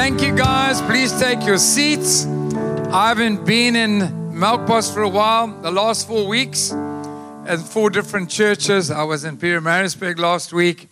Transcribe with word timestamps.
Thank 0.00 0.22
you, 0.22 0.32
guys. 0.32 0.80
Please 0.82 1.12
take 1.18 1.44
your 1.44 1.58
seats. 1.58 2.24
I 2.24 3.08
haven't 3.08 3.44
been 3.44 3.74
in 3.74 3.98
Melkbos 4.32 4.94
for 4.94 5.02
a 5.02 5.08
while, 5.08 5.48
the 5.48 5.72
last 5.72 6.06
four 6.06 6.28
weeks, 6.28 6.70
at 6.72 7.58
four 7.58 7.90
different 7.90 8.30
churches. 8.30 8.92
I 8.92 9.02
was 9.02 9.24
in 9.24 9.36
Pietermaritzburg 9.36 10.20
last 10.20 10.52
week, 10.52 10.88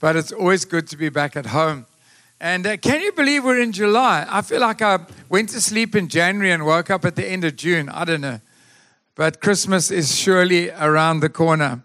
but 0.00 0.16
it's 0.16 0.32
always 0.32 0.64
good 0.64 0.88
to 0.88 0.96
be 0.96 1.10
back 1.10 1.36
at 1.36 1.46
home. 1.46 1.86
And 2.40 2.66
uh, 2.66 2.76
can 2.76 3.00
you 3.00 3.12
believe 3.12 3.44
we're 3.44 3.60
in 3.60 3.70
July? 3.70 4.26
I 4.28 4.42
feel 4.42 4.60
like 4.60 4.82
I 4.82 4.98
went 5.28 5.50
to 5.50 5.60
sleep 5.60 5.94
in 5.94 6.08
January 6.08 6.50
and 6.50 6.66
woke 6.66 6.90
up 6.90 7.04
at 7.04 7.14
the 7.14 7.24
end 7.24 7.44
of 7.44 7.54
June. 7.54 7.88
I 7.88 8.04
don't 8.04 8.20
know. 8.20 8.40
But 9.14 9.40
Christmas 9.40 9.92
is 9.92 10.18
surely 10.18 10.70
around 10.70 11.20
the 11.20 11.28
corner. 11.30 11.84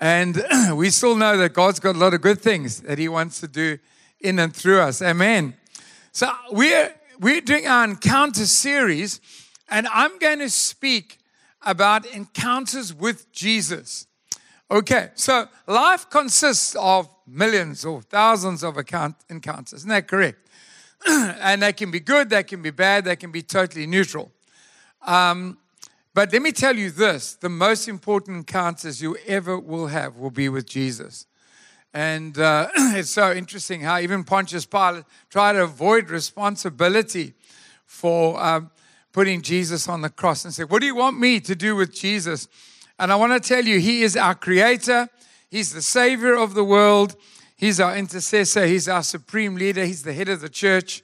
And 0.00 0.42
we 0.74 0.90
still 0.90 1.14
know 1.14 1.36
that 1.36 1.54
God's 1.54 1.78
got 1.78 1.94
a 1.94 1.98
lot 2.00 2.14
of 2.14 2.20
good 2.20 2.40
things 2.40 2.80
that 2.80 2.98
He 2.98 3.08
wants 3.08 3.38
to 3.40 3.46
do 3.46 3.78
in 4.20 4.40
and 4.40 4.52
through 4.54 4.80
us. 4.80 5.00
Amen. 5.02 5.54
So 6.12 6.28
we're 6.50 6.92
we're 7.20 7.40
doing 7.40 7.66
our 7.66 7.84
encounter 7.84 8.46
series, 8.46 9.20
and 9.68 9.86
I'm 9.88 10.18
going 10.18 10.40
to 10.40 10.50
speak 10.50 11.18
about 11.62 12.06
encounters 12.06 12.92
with 12.92 13.30
Jesus. 13.32 14.06
Okay, 14.70 15.10
so 15.14 15.46
life 15.66 16.08
consists 16.08 16.74
of 16.76 17.08
millions 17.26 17.84
or 17.84 18.02
thousands 18.02 18.64
of 18.64 18.76
account, 18.76 19.16
encounters. 19.28 19.80
Isn't 19.80 19.90
that 19.90 20.08
correct? 20.08 20.48
and 21.06 21.62
they 21.62 21.72
can 21.72 21.90
be 21.90 22.00
good, 22.00 22.30
they 22.30 22.42
can 22.42 22.62
be 22.62 22.70
bad, 22.70 23.04
they 23.04 23.16
can 23.16 23.30
be 23.30 23.42
totally 23.42 23.86
neutral. 23.86 24.30
Um, 25.06 25.58
but 26.12 26.32
let 26.32 26.42
me 26.42 26.52
tell 26.52 26.76
you 26.76 26.90
this 26.90 27.34
the 27.34 27.48
most 27.48 27.88
important 27.88 28.36
encounters 28.36 29.00
you 29.00 29.16
ever 29.26 29.58
will 29.58 29.86
have 29.86 30.16
will 30.16 30.30
be 30.30 30.48
with 30.48 30.66
Jesus. 30.66 31.26
And 31.92 32.38
uh, 32.38 32.68
it's 32.76 33.10
so 33.10 33.32
interesting 33.32 33.80
how 33.80 33.98
even 33.98 34.24
Pontius 34.24 34.64
Pilate 34.64 35.04
tried 35.28 35.54
to 35.54 35.64
avoid 35.64 36.10
responsibility 36.10 37.34
for 37.84 38.40
um, 38.42 38.70
putting 39.12 39.42
Jesus 39.42 39.88
on 39.88 40.02
the 40.02 40.10
cross 40.10 40.44
and 40.44 40.54
said, 40.54 40.70
What 40.70 40.80
do 40.80 40.86
you 40.86 40.94
want 40.94 41.18
me 41.18 41.40
to 41.40 41.54
do 41.54 41.74
with 41.74 41.92
Jesus? 41.92 42.48
And 42.98 43.10
I 43.10 43.16
want 43.16 43.42
to 43.42 43.48
tell 43.48 43.64
you, 43.64 43.80
He 43.80 44.02
is 44.02 44.16
our 44.16 44.34
creator, 44.34 45.08
He's 45.50 45.72
the 45.72 45.82
Savior 45.82 46.34
of 46.34 46.54
the 46.54 46.64
world, 46.64 47.16
He's 47.56 47.80
our 47.80 47.96
intercessor, 47.96 48.66
He's 48.66 48.88
our 48.88 49.02
supreme 49.02 49.56
leader, 49.56 49.84
He's 49.84 50.02
the 50.02 50.12
head 50.12 50.28
of 50.28 50.40
the 50.40 50.48
church. 50.48 51.02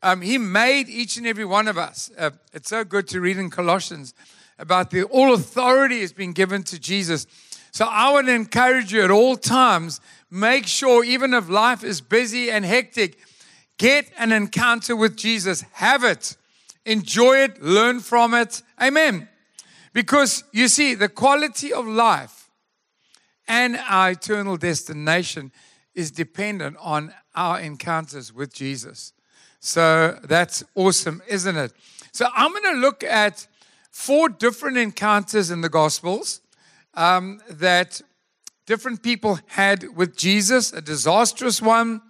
Um, 0.00 0.20
he 0.20 0.38
made 0.38 0.88
each 0.88 1.16
and 1.16 1.26
every 1.26 1.44
one 1.44 1.66
of 1.66 1.76
us. 1.76 2.08
Uh, 2.16 2.30
it's 2.52 2.68
so 2.68 2.84
good 2.84 3.08
to 3.08 3.20
read 3.20 3.36
in 3.36 3.50
Colossians 3.50 4.14
about 4.56 4.90
the 4.90 5.02
all 5.04 5.34
authority 5.34 6.00
has 6.00 6.12
been 6.12 6.32
given 6.32 6.62
to 6.64 6.78
Jesus. 6.78 7.26
So 7.72 7.86
I 7.86 8.12
would 8.12 8.28
encourage 8.28 8.92
you 8.92 9.02
at 9.02 9.10
all 9.10 9.36
times 9.36 10.00
make 10.30 10.66
sure, 10.66 11.04
even 11.04 11.34
if 11.34 11.48
life 11.48 11.84
is 11.84 12.00
busy 12.00 12.50
and 12.50 12.64
hectic, 12.64 13.18
get 13.78 14.10
an 14.18 14.32
encounter 14.32 14.94
with 14.94 15.16
Jesus. 15.16 15.62
Have 15.72 16.04
it. 16.04 16.36
Enjoy 16.84 17.38
it. 17.38 17.62
Learn 17.62 18.00
from 18.00 18.34
it. 18.34 18.62
Amen. 18.80 19.28
Because 19.92 20.44
you 20.52 20.68
see, 20.68 20.94
the 20.94 21.08
quality 21.08 21.72
of 21.72 21.86
life 21.86 22.50
and 23.46 23.78
our 23.88 24.10
eternal 24.10 24.56
destination 24.56 25.50
is 25.94 26.10
dependent 26.10 26.76
on 26.80 27.12
our 27.34 27.58
encounters 27.60 28.32
with 28.32 28.52
Jesus. 28.52 29.12
So 29.60 30.18
that's 30.22 30.62
awesome, 30.74 31.22
isn't 31.26 31.56
it? 31.56 31.72
So 32.12 32.26
I'm 32.34 32.52
going 32.52 32.74
to 32.74 32.80
look 32.80 33.02
at 33.02 33.46
four 33.90 34.28
different 34.28 34.76
encounters 34.76 35.50
in 35.50 35.60
the 35.60 35.68
Gospels 35.68 36.40
um, 36.94 37.40
that 37.50 38.00
different 38.68 39.02
people 39.02 39.38
had 39.46 39.96
with 39.96 40.14
Jesus 40.14 40.74
a 40.74 40.82
disastrous 40.82 41.62
one, 41.62 42.02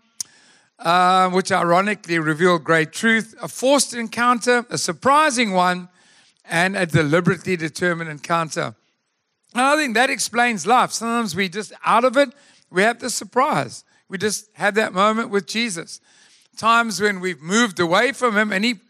uh, 0.80 1.30
which 1.30 1.52
ironically 1.52 2.18
revealed 2.18 2.64
great 2.64 2.92
truth, 2.92 3.32
a 3.40 3.46
forced 3.46 3.94
encounter, 3.94 4.66
a 4.68 4.76
surprising 4.76 5.52
one, 5.52 5.88
and 6.50 6.76
a 6.76 6.84
deliberately 6.84 7.56
determined 7.56 8.10
encounter. 8.10 8.74
And 9.54 9.62
I 9.62 9.76
think 9.76 9.94
that 9.94 10.10
explains 10.10 10.66
life. 10.66 10.90
Sometimes 10.90 11.36
we 11.36 11.48
just 11.48 11.72
out 11.84 12.04
of 12.04 12.16
it, 12.16 12.30
we 12.70 12.82
have 12.82 12.98
the 12.98 13.08
surprise. 13.08 13.84
We 14.08 14.18
just 14.18 14.50
have 14.54 14.74
that 14.74 14.92
moment 14.92 15.30
with 15.30 15.46
Jesus. 15.46 16.00
Times 16.56 17.00
when 17.00 17.20
we've 17.20 17.40
moved 17.40 17.78
away 17.78 18.10
from 18.10 18.36
Him 18.36 18.52
and 18.52 18.64
He 18.64 18.80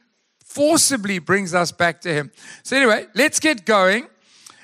forcibly 0.43 1.19
brings 1.19 1.53
us 1.53 1.71
back 1.71 2.01
to 2.01 2.15
Him. 2.15 2.31
So, 2.63 2.79
anyway, 2.79 3.09
let's 3.15 3.39
get 3.39 3.67
going. 3.67 4.07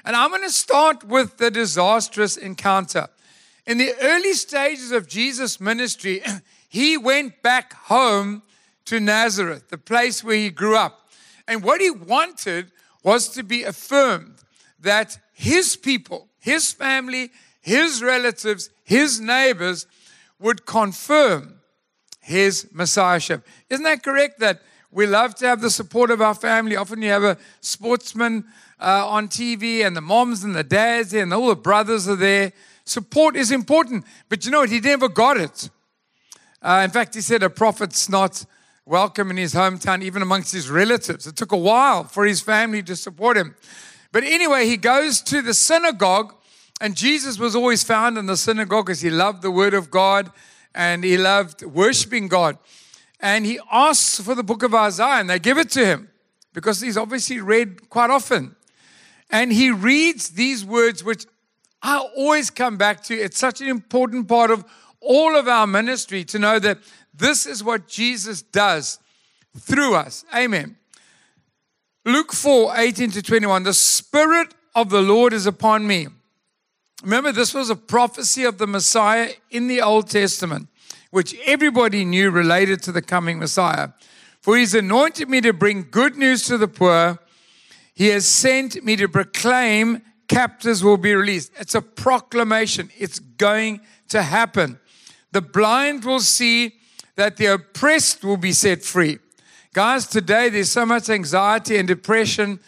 And 0.05 0.15
I'm 0.15 0.31
going 0.31 0.43
to 0.43 0.51
start 0.51 1.05
with 1.05 1.39
the 1.39 1.51
disastrous 1.51 2.37
encounter. 2.37 3.09
In 3.67 3.79
the 3.79 3.95
early 4.03 4.35
stages 4.35 4.93
of 4.93 5.09
Jesus' 5.09 5.61
ministry, 5.61 6.21
he 6.69 6.99
went 6.99 7.43
back 7.43 7.73
home 7.73 8.43
to 8.85 9.01
Nazareth, 9.01 9.71
the 9.71 9.79
place 9.79 10.23
where 10.23 10.37
he 10.37 10.51
grew 10.51 10.77
up. 10.77 11.09
And 11.49 11.63
what 11.63 11.81
he 11.81 11.91
wanted 11.91 12.71
was 13.03 13.29
to 13.31 13.43
be 13.43 13.63
affirmed 13.63 14.37
that 14.81 15.19
his 15.33 15.77
people, 15.77 16.29
his 16.39 16.73
family, 16.73 17.31
his 17.61 18.03
relatives, 18.03 18.69
his 18.83 19.21
neighbors 19.21 19.87
would 20.39 20.67
confirm 20.67 21.61
his 22.21 22.69
messiahship. 22.73 23.47
Isn't 23.71 23.85
that 23.85 24.03
correct? 24.03 24.41
That 24.41 24.61
we 24.91 25.07
love 25.07 25.35
to 25.37 25.47
have 25.47 25.61
the 25.61 25.71
support 25.71 26.11
of 26.11 26.21
our 26.21 26.35
family. 26.35 26.77
Often 26.77 27.03
you 27.03 27.11
have 27.11 27.25
a 27.25 27.39
sportsman 27.61 28.45
uh, 28.81 29.07
on 29.09 29.29
TV, 29.29 29.85
and 29.87 29.97
the 29.97 30.01
moms 30.01 30.45
and 30.45 30.55
the 30.55 30.65
dads 30.65 31.13
and 31.15 31.33
all 31.33 31.49
the 31.49 31.57
brothers 31.57 32.09
are 32.09 32.17
there. 32.17 32.53
Support 32.85 33.37
is 33.37 33.51
important, 33.51 34.05
but 34.29 34.45
you 34.45 34.51
know 34.51 34.61
what? 34.61 34.71
He 34.71 34.81
never 34.81 35.09
got 35.09 35.37
it. 35.37 35.71
Uh, 36.61 36.83
in 36.85 36.91
fact, 36.91 37.15
he 37.15 37.21
said 37.21 37.43
a 37.43 37.51
prophet's 37.51 38.09
not 38.09 38.45
welcome 38.87 39.31
in 39.31 39.37
his 39.37 39.55
hometown, 39.55 40.03
even 40.03 40.23
amongst 40.23 40.53
his 40.53 40.71
relatives. 40.71 41.27
It 41.27 41.37
took 41.37 41.53
a 41.53 41.57
while 41.57 42.05
for 42.05 42.27
his 42.27 42.41
family 42.41 42.83
to 42.83 42.97
support 42.97 43.37
him. 43.37 43.55
But 44.13 44.25
anyway, 44.25 44.67
he 44.67 44.77
goes 44.77 45.21
to 45.23 45.43
the 45.43 45.55
synagogue, 45.55 46.35
and 46.81 46.97
Jesus 46.97 47.39
was 47.39 47.57
always 47.57 47.83
found 47.83 48.19
in 48.19 48.27
the 48.27 48.37
synagogue 48.37 48.87
because 48.87 49.01
he 49.01 49.11
loved 49.11 49.43
the 49.43 49.51
word 49.51 49.75
of 49.75 49.91
God 49.91 50.31
and 50.75 51.05
he 51.05 51.17
loved 51.17 51.63
worshiping 51.65 52.29
God. 52.29 52.59
And 53.21 53.47
he 53.47 53.59
asks 53.71 54.21
for 54.21 54.35
the 54.35 54.43
book 54.43 54.63
of 54.63 54.75
Isaiah, 54.75 55.21
and 55.21 55.31
they 55.31 55.39
give 55.39 55.57
it 55.57 55.71
to 55.71 55.87
him 55.87 56.11
because 56.53 56.81
he's 56.81 56.97
obviously 56.97 57.41
read 57.41 57.89
quite 57.89 58.11
often. 58.11 58.57
And 59.31 59.53
he 59.53 59.71
reads 59.71 60.31
these 60.31 60.65
words, 60.65 61.03
which 61.03 61.27
I 61.83 61.99
always 62.17 62.51
come 62.51 62.77
back 62.77 63.03
to. 63.05 63.15
It's 63.15 63.39
such 63.39 63.61
an 63.61 63.69
important 63.69 64.29
part 64.29 64.51
of 64.51 64.65
all 65.01 65.37
of 65.37 65.49
our 65.49 65.67
ministry 65.67 66.25
to 66.25 66.39
know 66.39 66.59
that 66.59 66.79
this 67.13 67.47
is 67.47 67.63
what 67.63 67.89
Jesus 67.89 68.43
does 68.43 68.99
through 69.59 69.95
us. 69.95 70.25
Amen. 70.35 70.77
Luke 72.05 72.33
4 72.33 72.75
18 72.77 73.11
to 73.13 73.23
21. 73.23 73.63
The 73.63 73.75
Spirit 73.75 74.55
of 74.75 74.91
the 74.91 75.01
Lord 75.01 75.33
is 75.33 75.47
upon 75.47 75.87
me. 75.87 76.09
Remember, 77.03 77.33
this 77.33 77.55
was 77.55 77.71
a 77.71 77.77
prophecy 77.77 78.45
of 78.45 78.59
the 78.59 78.67
Messiah 78.67 79.31
in 79.51 79.69
the 79.69 79.83
Old 79.83 80.09
Testament, 80.09 80.69
which 81.11 81.37
everybody 81.45 82.05
knew 82.05 82.31
related 82.31 82.83
to 82.85 82.93
the 82.93 83.03
coming 83.03 83.39
Messiah. 83.39 83.89
For 84.41 84.57
he's 84.57 84.75
anointed 84.75 85.29
me 85.29 85.41
to 85.43 85.53
bring 85.53 85.89
good 85.91 86.17
news 86.17 86.45
to 86.47 86.59
the 86.59 86.69
poor. 86.69 87.19
He 87.95 88.09
has 88.09 88.27
sent 88.27 88.85
me 88.85 88.97
to 88.97 89.09
proclaim 89.09 90.03
captives 90.29 90.83
will 90.83 90.97
be 90.97 91.15
released. 91.15 91.53
It's 91.59 91.75
a 91.75 91.83
proclamation. 91.83 92.91
It's 92.99 93.19
going 93.19 93.81
to 94.09 94.23
happen. 94.23 94.81
The 95.33 95.43
blind 95.43 96.05
will 96.05 96.21
see 96.21 96.75
that 97.17 97.37
the 97.37 97.47
oppressed 97.47 98.25
will 98.25 98.37
be 98.37 98.53
set 98.53 98.83
free. 98.83 99.19
Guys, 99.73 100.07
today 100.07 100.49
there's 100.49 100.71
so 100.71 100.87
much 100.87 101.09
anxiety 101.09 101.77
and 101.77 101.87
depression. 101.87 102.61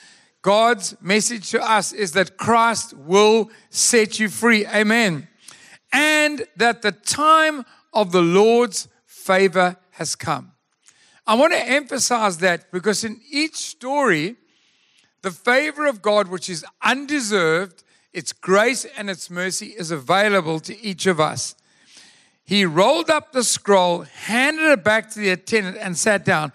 God's 0.42 0.96
message 1.00 1.50
to 1.50 1.60
us 1.60 1.92
is 1.92 2.12
that 2.12 2.36
Christ 2.36 2.94
will 2.94 3.50
set 3.70 4.20
you 4.20 4.28
free. 4.28 4.66
Amen. 4.66 5.28
And 5.92 6.46
that 6.56 6.82
the 6.82 6.92
time 6.92 7.64
of 7.92 8.12
the 8.12 8.22
Lord's 8.22 8.88
favor 9.06 9.76
has 9.92 10.14
come. 10.14 10.52
I 11.26 11.34
want 11.34 11.52
to 11.52 11.68
emphasize 11.68 12.38
that 12.38 12.70
because 12.70 13.02
in 13.02 13.20
each 13.30 13.56
story, 13.56 14.36
the 15.26 15.32
favor 15.32 15.86
of 15.86 16.02
God, 16.02 16.28
which 16.28 16.48
is 16.48 16.64
undeserved, 16.82 17.82
its 18.12 18.32
grace 18.32 18.86
and 18.96 19.10
its 19.10 19.28
mercy 19.28 19.74
is 19.76 19.90
available 19.90 20.60
to 20.60 20.80
each 20.80 21.04
of 21.06 21.18
us. 21.18 21.56
He 22.44 22.64
rolled 22.64 23.10
up 23.10 23.32
the 23.32 23.42
scroll, 23.42 24.02
handed 24.02 24.70
it 24.70 24.84
back 24.84 25.10
to 25.10 25.18
the 25.18 25.30
attendant, 25.30 25.78
and 25.80 25.98
sat 25.98 26.24
down. 26.24 26.52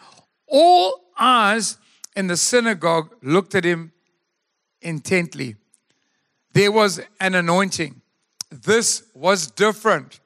All 0.48 1.02
eyes 1.20 1.80
in 2.16 2.28
the 2.28 2.38
synagogue 2.38 3.14
looked 3.22 3.56
at 3.56 3.66
him 3.66 3.92
intently. 4.82 5.58
There 6.54 6.72
was 6.72 7.02
an 7.20 7.36
anointing. 7.36 8.00
This 8.50 9.04
was 9.14 9.48
different. 9.48 10.22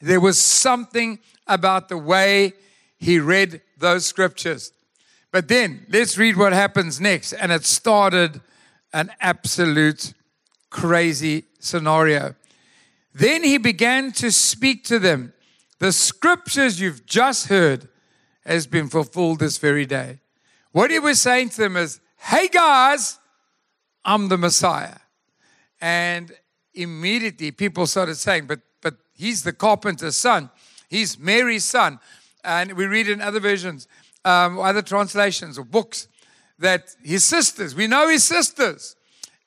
There 0.00 0.20
was 0.20 0.42
something 0.42 1.20
about 1.46 1.88
the 1.88 1.96
way 1.96 2.54
he 2.98 3.20
read 3.20 3.60
those 3.78 4.04
scriptures. 4.04 4.72
But 5.32 5.48
then 5.48 5.86
let's 5.88 6.16
read 6.16 6.36
what 6.36 6.52
happens 6.52 7.00
next. 7.00 7.32
And 7.32 7.50
it 7.50 7.64
started 7.64 8.40
an 8.92 9.10
absolute 9.20 10.12
crazy 10.70 11.44
scenario. 11.58 12.34
Then 13.14 13.42
he 13.42 13.58
began 13.58 14.12
to 14.12 14.30
speak 14.30 14.84
to 14.84 14.98
them. 14.98 15.32
The 15.78 15.92
scriptures 15.92 16.80
you've 16.80 17.04
just 17.06 17.48
heard, 17.48 17.88
has 18.44 18.66
been 18.66 18.88
fulfilled 18.88 19.38
this 19.38 19.58
very 19.58 19.86
day. 19.86 20.20
What 20.72 20.90
he 20.90 20.98
was 20.98 21.20
saying 21.20 21.50
to 21.50 21.56
them 21.58 21.76
is, 21.76 22.00
Hey 22.18 22.48
guys, 22.48 23.18
I'm 24.04 24.28
the 24.28 24.38
Messiah. 24.38 24.96
And 25.80 26.32
immediately 26.74 27.50
people 27.50 27.86
started 27.86 28.16
saying, 28.16 28.46
But 28.46 28.60
but 28.80 28.96
he's 29.14 29.42
the 29.42 29.52
carpenter's 29.52 30.16
son. 30.16 30.50
He's 30.88 31.18
Mary's 31.18 31.64
son. 31.64 32.00
And 32.44 32.72
we 32.72 32.86
read 32.86 33.08
in 33.08 33.20
other 33.20 33.40
versions, 33.40 33.86
um, 34.24 34.58
other 34.58 34.82
translations 34.82 35.58
or 35.58 35.64
books, 35.64 36.08
that 36.58 36.94
his 37.02 37.24
sisters, 37.24 37.74
we 37.74 37.86
know 37.86 38.08
his 38.08 38.24
sisters. 38.24 38.96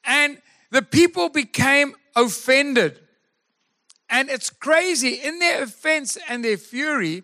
And 0.04 0.42
the 0.72 0.81
people 0.81 1.30
became 1.30 1.95
offended. 2.16 3.00
And 4.10 4.30
it's 4.30 4.50
crazy. 4.50 5.13
In 5.13 5.39
their 5.39 5.63
offense 5.63 6.18
and 6.27 6.44
their 6.44 6.57
fury, 6.57 7.24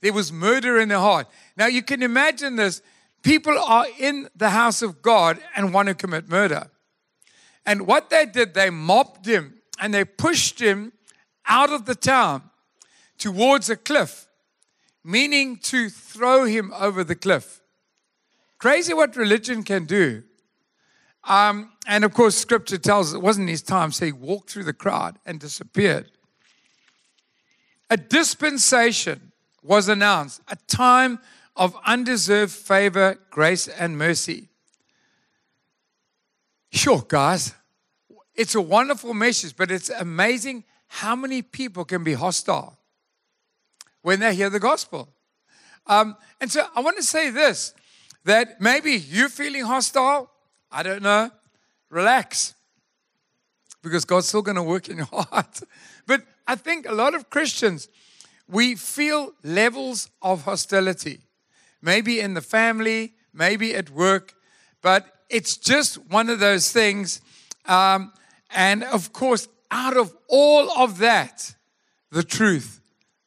there 0.00 0.12
was 0.12 0.32
murder 0.32 0.78
in 0.78 0.88
their 0.88 0.98
heart. 0.98 1.26
Now 1.56 1.66
you 1.66 1.82
can 1.82 2.02
imagine 2.02 2.56
this. 2.56 2.82
People 3.22 3.58
are 3.58 3.86
in 3.98 4.28
the 4.34 4.50
house 4.50 4.82
of 4.82 5.02
God 5.02 5.38
and 5.54 5.74
want 5.74 5.88
to 5.88 5.94
commit 5.94 6.28
murder. 6.28 6.70
And 7.66 7.86
what 7.86 8.10
they 8.10 8.26
did, 8.26 8.54
they 8.54 8.70
mobbed 8.70 9.26
him 9.26 9.60
and 9.78 9.92
they 9.92 10.04
pushed 10.04 10.60
him 10.60 10.92
out 11.46 11.70
of 11.70 11.84
the 11.84 11.94
town 11.94 12.42
towards 13.18 13.68
a 13.68 13.76
cliff, 13.76 14.28
meaning 15.04 15.56
to 15.56 15.88
throw 15.88 16.44
him 16.44 16.72
over 16.76 17.02
the 17.04 17.14
cliff. 17.14 17.60
Crazy 18.58 18.92
what 18.92 19.16
religion 19.16 19.62
can 19.62 19.86
do. 19.86 20.22
Um, 21.24 21.72
and 21.86 22.04
of 22.04 22.14
course, 22.14 22.36
scripture 22.36 22.78
tells 22.78 23.08
us 23.08 23.14
it 23.14 23.22
wasn't 23.22 23.48
his 23.48 23.62
time, 23.62 23.92
so 23.92 24.06
he 24.06 24.12
walked 24.12 24.50
through 24.50 24.64
the 24.64 24.72
crowd 24.72 25.18
and 25.24 25.38
disappeared. 25.38 26.10
A 27.90 27.96
dispensation 27.96 29.32
was 29.62 29.88
announced, 29.88 30.40
a 30.48 30.56
time 30.68 31.18
of 31.56 31.76
undeserved 31.84 32.52
favor, 32.52 33.18
grace, 33.30 33.68
and 33.68 33.98
mercy. 33.98 34.48
Sure, 36.72 37.04
guys, 37.06 37.54
it's 38.34 38.54
a 38.54 38.60
wonderful 38.60 39.12
message, 39.12 39.56
but 39.56 39.70
it's 39.70 39.90
amazing 39.90 40.64
how 40.86 41.16
many 41.16 41.42
people 41.42 41.84
can 41.84 42.04
be 42.04 42.14
hostile 42.14 42.79
when 44.02 44.20
they 44.20 44.34
hear 44.34 44.50
the 44.50 44.60
gospel. 44.60 45.08
Um, 45.86 46.16
and 46.40 46.50
so 46.50 46.66
I 46.74 46.80
want 46.80 46.96
to 46.96 47.02
say 47.02 47.30
this 47.30 47.74
that 48.24 48.60
maybe 48.60 48.92
you're 48.92 49.28
feeling 49.28 49.64
hostile. 49.64 50.30
I 50.70 50.82
don't 50.82 51.02
know. 51.02 51.30
Relax. 51.88 52.54
Because 53.82 54.04
God's 54.04 54.28
still 54.28 54.42
going 54.42 54.56
to 54.56 54.62
work 54.62 54.88
in 54.88 54.98
your 54.98 55.06
heart. 55.12 55.60
But 56.06 56.22
I 56.46 56.54
think 56.54 56.86
a 56.86 56.92
lot 56.92 57.14
of 57.14 57.30
Christians, 57.30 57.88
we 58.46 58.74
feel 58.74 59.32
levels 59.42 60.10
of 60.20 60.44
hostility. 60.44 61.20
Maybe 61.80 62.20
in 62.20 62.34
the 62.34 62.42
family, 62.42 63.14
maybe 63.32 63.74
at 63.74 63.88
work, 63.88 64.34
but 64.82 65.06
it's 65.30 65.56
just 65.56 65.96
one 66.10 66.28
of 66.28 66.40
those 66.40 66.70
things. 66.70 67.22
Um, 67.64 68.12
and 68.50 68.84
of 68.84 69.12
course, 69.12 69.48
out 69.70 69.96
of 69.96 70.14
all 70.28 70.70
of 70.72 70.98
that, 70.98 71.54
the 72.10 72.22
truth. 72.22 72.79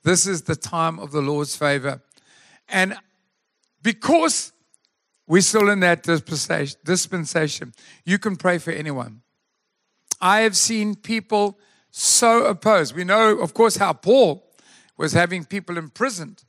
This 0.04 0.28
is 0.28 0.44
the 0.44 0.56
time 0.56 1.00
of 1.00 1.12
the 1.12 1.22
Lord's 1.22 1.56
favor. 1.56 2.02
And 2.68 2.96
because 3.82 4.52
we're 5.28 5.42
still 5.42 5.70
in 5.70 5.80
that 5.80 6.04
dispensation, 6.04 7.74
you 8.06 8.20
can 8.20 8.36
pray 8.36 8.58
for 8.58 8.72
anyone. 8.72 9.22
I 10.20 10.42
have 10.42 10.56
seen 10.56 10.96
people 10.96 11.58
so 11.92 12.46
opposed. 12.46 12.96
We 12.96 13.04
know, 13.04 13.40
of 13.40 13.54
course, 13.54 13.78
how 13.78 13.94
Paul 13.94 14.44
was 14.98 15.14
having 15.14 15.46
people 15.46 15.78
imprisoned. 15.78 16.44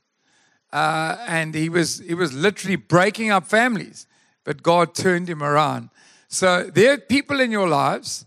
Uh, 0.73 1.17
and 1.27 1.55
he 1.55 1.69
was, 1.69 1.99
he 1.99 2.13
was 2.13 2.33
literally 2.33 2.75
breaking 2.75 3.31
up 3.31 3.45
families, 3.45 4.07
but 4.43 4.63
God 4.63 4.93
turned 4.93 5.29
him 5.29 5.41
around. 5.41 5.89
So 6.27 6.63
there 6.63 6.93
are 6.93 6.97
people 6.97 7.39
in 7.39 7.51
your 7.51 7.67
lives, 7.67 8.25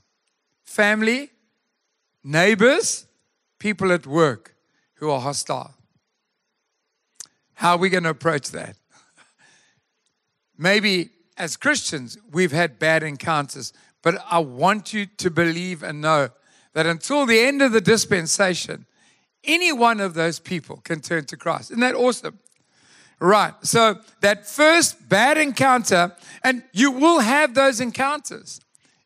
family, 0.64 1.30
neighbors, 2.24 3.06
people 3.58 3.92
at 3.92 4.06
work 4.06 4.54
who 4.98 5.10
are 5.10 5.20
hostile. 5.20 5.74
How 7.54 7.72
are 7.72 7.78
we 7.78 7.88
going 7.88 8.04
to 8.04 8.10
approach 8.10 8.50
that? 8.50 8.76
Maybe 10.58 11.10
as 11.36 11.56
Christians, 11.56 12.18
we've 12.32 12.52
had 12.52 12.78
bad 12.78 13.02
encounters, 13.02 13.72
but 14.02 14.16
I 14.30 14.40
want 14.40 14.92
you 14.92 15.06
to 15.06 15.30
believe 15.30 15.82
and 15.82 16.00
know 16.00 16.30
that 16.74 16.86
until 16.86 17.26
the 17.26 17.40
end 17.40 17.62
of 17.62 17.72
the 17.72 17.80
dispensation, 17.80 18.86
any 19.44 19.72
one 19.72 20.00
of 20.00 20.14
those 20.14 20.38
people 20.38 20.78
can 20.78 21.00
turn 21.00 21.24
to 21.26 21.36
Christ. 21.36 21.70
Isn't 21.70 21.80
that 21.80 21.94
awesome? 21.94 22.38
Right. 23.20 23.54
So 23.62 24.00
that 24.20 24.46
first 24.46 25.08
bad 25.08 25.38
encounter, 25.38 26.14
and 26.44 26.62
you 26.72 26.90
will 26.90 27.20
have 27.20 27.54
those 27.54 27.80
encounters 27.80 28.60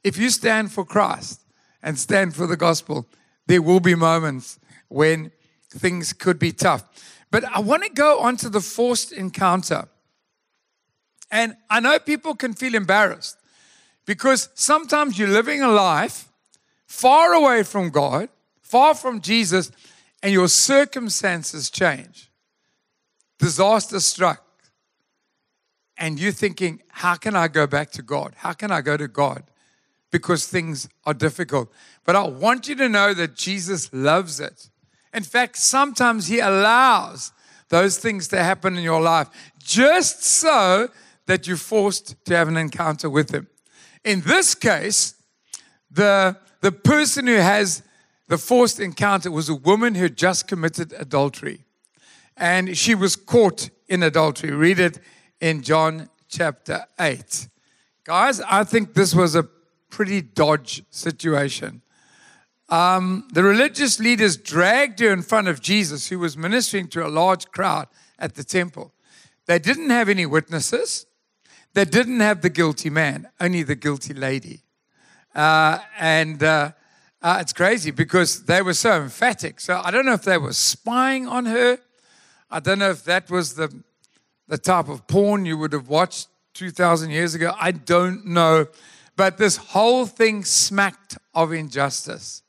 if 0.05 0.19
you 0.19 0.31
stand 0.31 0.73
for 0.73 0.85
Christ 0.85 1.41
and 1.83 1.99
stand 1.99 2.35
for 2.35 2.47
the 2.47 2.57
gospel. 2.57 3.07
There 3.47 3.63
will 3.63 3.81
be 3.81 3.95
moments 3.95 4.59
when 4.89 5.33
things 5.73 6.13
could 6.13 6.39
be 6.39 6.53
tough. 6.53 6.85
But 7.31 7.45
I 7.45 7.61
want 7.61 7.83
to 7.83 7.91
go 7.91 8.21
on 8.21 8.37
to 8.39 8.49
the 8.49 8.61
forced 8.61 9.13
encounter. 9.13 9.89
And 11.31 11.57
I 11.71 11.81
know 11.81 11.99
people 11.99 12.35
can 12.35 12.53
feel 12.53 12.75
embarrassed 12.75 13.39
because 14.05 14.51
sometimes 14.55 15.19
you're 15.19 15.29
living 15.29 15.63
a 15.63 15.69
life 15.69 16.29
far 16.87 17.33
away 17.33 17.63
from 17.63 17.89
God, 17.89 18.29
far 18.61 18.95
from 18.95 19.21
Jesus, 19.23 19.73
and 20.23 20.33
your 20.33 20.49
circumstances 20.49 21.71
change. 21.71 22.31
Disaster 23.39 23.99
struck. 23.99 24.45
And 25.97 26.19
you're 26.19 26.33
thinking, 26.33 26.83
how 26.89 27.15
can 27.15 27.35
I 27.35 27.49
go 27.49 27.67
back 27.67 27.91
to 27.93 28.03
God? 28.03 28.35
How 28.37 28.53
can 28.53 28.71
I 28.71 28.83
go 28.83 28.97
to 28.97 29.09
God? 29.09 29.45
Because 30.11 30.47
things 30.47 30.89
are 31.07 31.15
difficult. 31.15 31.73
But 32.05 32.17
I 32.17 32.27
want 32.27 32.69
you 32.69 32.75
to 32.75 32.89
know 32.89 33.15
that 33.15 33.37
Jesus 33.37 33.91
loves 33.93 34.39
it. 34.39 34.69
In 35.13 35.23
fact, 35.23 35.57
sometimes 35.57 36.27
He 36.27 36.39
allows 36.41 37.33
those 37.69 37.99
things 37.99 38.29
to 38.29 38.43
happen 38.43 38.77
in 38.77 38.83
your 38.83 39.01
life 39.01 39.29
just 39.59 40.25
so 40.25 40.89
that 41.27 41.47
you're 41.47 41.57
forced 41.57 42.17
to 42.25 42.37
have 42.37 42.49
an 42.49 42.57
encounter 42.57 43.09
with 43.09 43.31
Him. 43.31 43.49
In 44.05 44.23
this 44.23 44.55
case, 44.55 45.15
the, 45.91 46.37
the 46.61 46.73
person 46.73 47.27
who 47.27 47.37
has 47.37 47.83
the 48.29 48.39
forced 48.39 48.81
encounter 48.81 49.31
was 49.31 49.49
a 49.49 49.55
woman 49.55 49.95
who 49.95 50.09
just 50.09 50.49
committed 50.49 50.95
adultery. 50.99 51.65
And 52.37 52.77
she 52.77 52.95
was 52.95 53.15
caught 53.15 53.69
in 53.89 54.03
adultery. 54.03 54.51
Read 54.51 54.81
it 54.81 54.99
in 55.41 55.63
John 55.63 56.09
chapter 56.29 56.87
8. 56.99 57.49
Guys, 58.05 58.41
I 58.41 58.65
think 58.65 58.95
this 58.95 59.15
was 59.15 59.35
a 59.35 59.45
pretty 59.91 60.23
dodge 60.23 60.83
situation. 60.91 61.83
Um, 62.73 63.29
the 63.31 63.43
religious 63.43 64.01
leaders 64.01 64.39
dragged 64.39 65.01
her 65.01 65.13
in 65.13 65.21
front 65.21 65.47
of 65.47 65.61
Jesus, 65.61 66.09
who 66.09 66.19
was 66.19 66.39
ministering 66.39 66.89
to 66.89 67.07
a 67.07 67.09
large 67.09 67.51
crowd 67.51 67.87
at 68.19 68.35
the 68.35 68.43
temple. 68.43 68.95
They 69.45 69.59
didn't 69.59 69.91
have 69.91 70.09
any 70.09 70.25
witnesses. 70.25 71.05
They 71.75 71.85
didn't 71.85 72.21
have 72.21 72.41
the 72.41 72.49
guilty 72.49 72.89
man, 72.89 73.29
only 73.39 73.63
the 73.63 73.75
guilty 73.75 74.15
lady. 74.15 74.63
Uh, 75.35 75.81
and 75.99 76.43
uh, 76.43 76.73
uh, 77.21 77.39
it's 77.43 77.53
crazy 77.53 77.91
because 77.91 78.45
they 78.45 78.63
were 78.63 78.73
so 78.73 79.03
emphatic. 79.03 79.61
So 79.61 79.79
I 79.85 79.91
don't 79.91 80.07
know 80.07 80.15
if 80.15 80.23
they 80.23 80.39
were 80.39 80.55
spying 80.55 81.29
on 81.29 81.45
her. 81.45 81.77
I 82.51 82.61
don't 82.61 82.79
know 82.79 82.89
if 82.89 83.05
that 83.05 83.31
was 83.31 83.53
the, 83.53 83.71
the 84.49 84.57
type 84.57 84.89
of 84.89 85.07
porn 85.07 85.45
you 85.45 85.59
would 85.59 85.75
have 85.75 85.91
watched 85.91 86.29
2,000 86.55 87.11
years 87.11 87.35
ago. 87.35 87.55
I 87.61 87.73
don't 87.73 88.25
know. 88.25 88.69
But 89.15 89.37
this 89.37 89.59
whole 89.59 90.07
thing 90.07 90.43
smacked 90.43 91.19
of 91.35 91.53
injustice. 91.53 92.42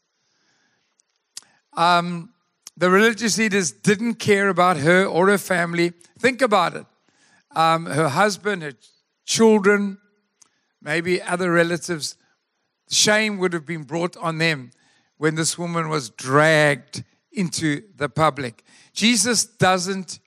Um, 1.75 2.29
the 2.77 2.89
religious 2.89 3.37
leaders 3.37 3.71
didn't 3.71 4.15
care 4.15 4.49
about 4.49 4.77
her 4.77 5.05
or 5.05 5.29
her 5.29 5.37
family. 5.37 5.93
Think 6.19 6.41
about 6.41 6.75
it. 6.75 6.85
Um, 7.55 7.85
her 7.85 8.09
husband, 8.09 8.63
her 8.63 8.73
children, 9.25 9.99
maybe 10.81 11.21
other 11.21 11.51
relatives. 11.51 12.15
Shame 12.89 13.37
would 13.37 13.53
have 13.53 13.65
been 13.65 13.83
brought 13.83 14.17
on 14.17 14.37
them 14.37 14.71
when 15.17 15.35
this 15.35 15.57
woman 15.57 15.89
was 15.89 16.09
dragged 16.09 17.03
into 17.31 17.83
the 17.95 18.09
public. 18.09 18.63
Jesus 18.93 19.45
doesn't 19.45 20.19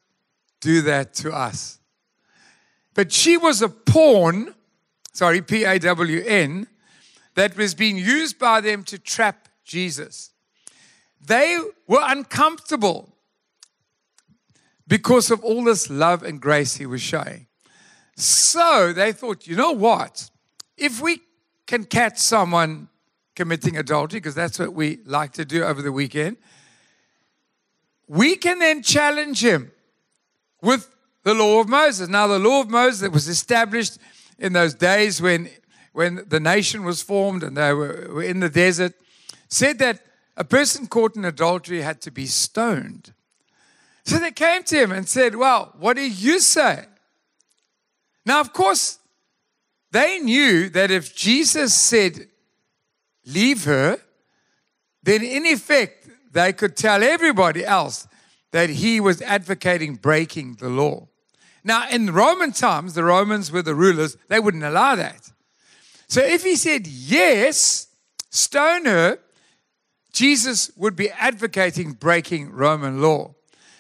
do 0.60 0.82
that 0.82 1.14
to 1.14 1.32
us. 1.32 1.78
But 2.94 3.12
she 3.12 3.36
was 3.36 3.60
a 3.60 3.68
pawn, 3.68 4.54
sorry, 5.12 5.42
P 5.42 5.64
A 5.64 5.78
W 5.78 6.22
N, 6.24 6.66
that 7.34 7.56
was 7.56 7.74
being 7.74 7.98
used 7.98 8.38
by 8.38 8.60
them 8.60 8.82
to 8.84 8.98
trap 8.98 9.48
Jesus. 9.64 10.30
They 11.26 11.59
were 11.88 12.02
uncomfortable 12.02 13.12
because 14.87 15.30
of 15.30 15.42
all 15.42 15.64
this 15.64 15.90
love 15.90 16.23
and 16.23 16.40
grace 16.40 16.76
he 16.76 16.87
was 16.87 17.02
showing. 17.02 17.47
So 18.14 18.92
they 18.92 19.12
thought, 19.12 19.47
you 19.47 19.56
know 19.56 19.73
what? 19.73 20.30
If 20.76 21.00
we 21.00 21.21
can 21.66 21.85
catch 21.85 22.18
someone 22.18 22.88
committing 23.35 23.76
adultery, 23.76 24.21
because 24.21 24.37
that's 24.37 24.59
what 24.59 24.73
we 24.73 25.00
like 25.04 25.33
to 25.33 25.45
do 25.45 25.64
over 25.64 25.83
the 25.83 25.92
weekend, 25.92 26.37
we 28.06 28.37
can 28.37 28.61
then 28.61 28.83
challenge 28.83 29.45
him 29.45 29.73
with 30.62 30.88
the 31.25 31.35
law 31.35 31.61
of 31.61 31.68
Moses. 31.68 32.09
Now, 32.09 32.28
the 32.28 32.38
law 32.38 32.61
of 32.61 32.71
Moses 32.71 33.00
that 33.00 33.12
was 33.12 33.26
established 33.26 33.99
in 34.38 34.52
those 34.52 34.75
days 34.75 35.21
when, 35.21 35.50
when 35.92 36.25
the 36.28 36.38
nation 36.38 36.85
was 36.85 37.02
formed 37.02 37.42
and 37.42 37.56
they 37.56 37.73
were, 37.73 38.09
were 38.12 38.23
in 38.23 38.38
the 38.38 38.49
desert 38.49 38.95
said 39.49 39.78
that 39.80 40.00
a 40.37 40.45
person 40.45 40.87
caught 40.87 41.16
in 41.16 41.25
adultery 41.25 41.81
had 41.83 42.00
to 42.02 42.11
be 42.11 42.26
stoned. 42.26 43.12
So 44.05 44.19
they 44.19 44.31
came 44.31 44.62
to 44.64 44.81
him 44.81 44.93
and 44.93 45.09
said, 45.09 45.35
Well, 45.35 45.75
what 45.78 45.97
do 45.97 46.09
you 46.09 46.38
say? 46.40 46.85
Now, 48.25 48.40
of 48.40 48.52
course, 48.52 48.99
they 49.90 50.19
knew 50.19 50.69
that 50.71 50.90
if 50.90 51.14
Jesus 51.14 51.75
said, 51.75 52.28
Leave 53.25 53.64
her, 53.64 53.99
then 55.02 55.23
in 55.23 55.47
effect, 55.47 56.09
they 56.33 56.52
could 56.52 56.76
tell 56.76 57.02
everybody 57.02 57.64
else 57.64 58.07
that 58.52 58.71
he 58.71 59.00
was 59.00 59.23
advocating 59.23 59.97
breaking 59.97 60.57
the 60.57 60.69
law. 60.69 61.09
Now, 61.64 61.88
in 61.88 62.12
Roman 62.12 62.52
times, 62.52 62.95
the 62.95 63.02
Romans 63.02 63.50
were 63.50 63.62
the 63.62 63.75
rulers, 63.75 64.16
they 64.28 64.38
wouldn't 64.38 64.62
allow 64.62 64.95
that. 64.95 65.33
So 66.09 66.21
if 66.23 66.45
he 66.45 66.55
said 66.55 66.87
yes, 66.87 67.88
stone 68.31 68.85
her, 68.85 69.19
Jesus 70.16 70.70
would 70.76 70.96
be 70.96 71.11
advocating 71.11 71.92
breaking 71.92 72.50
Roman 72.50 73.02
law. 73.02 73.35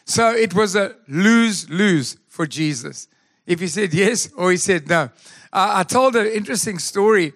So 0.04 0.34
it 0.34 0.52
was 0.54 0.76
a 0.76 0.94
lose 1.08 1.70
lose 1.70 2.18
for 2.28 2.46
Jesus. 2.46 3.08
If 3.46 3.60
he 3.60 3.68
said 3.68 3.94
yes 3.94 4.30
or 4.36 4.50
he 4.50 4.58
said 4.58 4.86
no. 4.86 5.04
Uh, 5.50 5.72
I 5.76 5.82
told 5.82 6.14
an 6.14 6.26
interesting 6.26 6.78
story. 6.78 7.32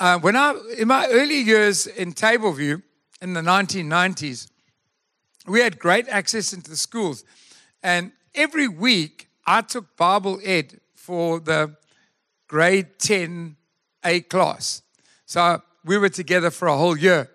Uh, 0.00 0.18
when 0.18 0.34
I, 0.34 0.58
in 0.78 0.88
my 0.88 1.08
early 1.08 1.40
years 1.40 1.86
in 1.86 2.14
Tableview 2.14 2.82
in 3.20 3.34
the 3.34 3.42
1990s, 3.42 4.48
we 5.46 5.60
had 5.60 5.78
great 5.78 6.08
access 6.08 6.54
into 6.54 6.70
the 6.70 6.76
schools. 6.78 7.24
And 7.82 8.12
every 8.34 8.66
week, 8.66 9.28
I 9.46 9.60
took 9.60 9.94
Bible 9.98 10.40
Ed 10.42 10.80
for 10.94 11.38
the 11.38 11.76
grade 12.48 12.98
10 12.98 13.56
A 14.06 14.22
class. 14.22 14.80
So 15.26 15.60
we 15.84 15.98
were 15.98 16.08
together 16.08 16.50
for 16.50 16.68
a 16.68 16.78
whole 16.78 16.96
year. 16.96 17.28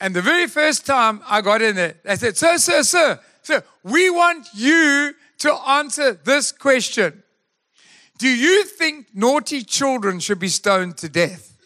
And 0.00 0.14
the 0.14 0.22
very 0.22 0.46
first 0.46 0.86
time 0.86 1.20
I 1.26 1.40
got 1.40 1.60
in 1.60 1.76
there, 1.76 1.94
they 2.04 2.16
said, 2.16 2.36
Sir, 2.36 2.58
sir, 2.58 2.82
sir, 2.82 3.20
sir, 3.42 3.64
we 3.82 4.10
want 4.10 4.46
you 4.54 5.14
to 5.38 5.52
answer 5.68 6.12
this 6.12 6.52
question. 6.52 7.22
Do 8.18 8.28
you 8.28 8.64
think 8.64 9.08
naughty 9.14 9.62
children 9.62 10.20
should 10.20 10.38
be 10.38 10.48
stoned 10.48 10.98
to 10.98 11.08
death? 11.08 11.56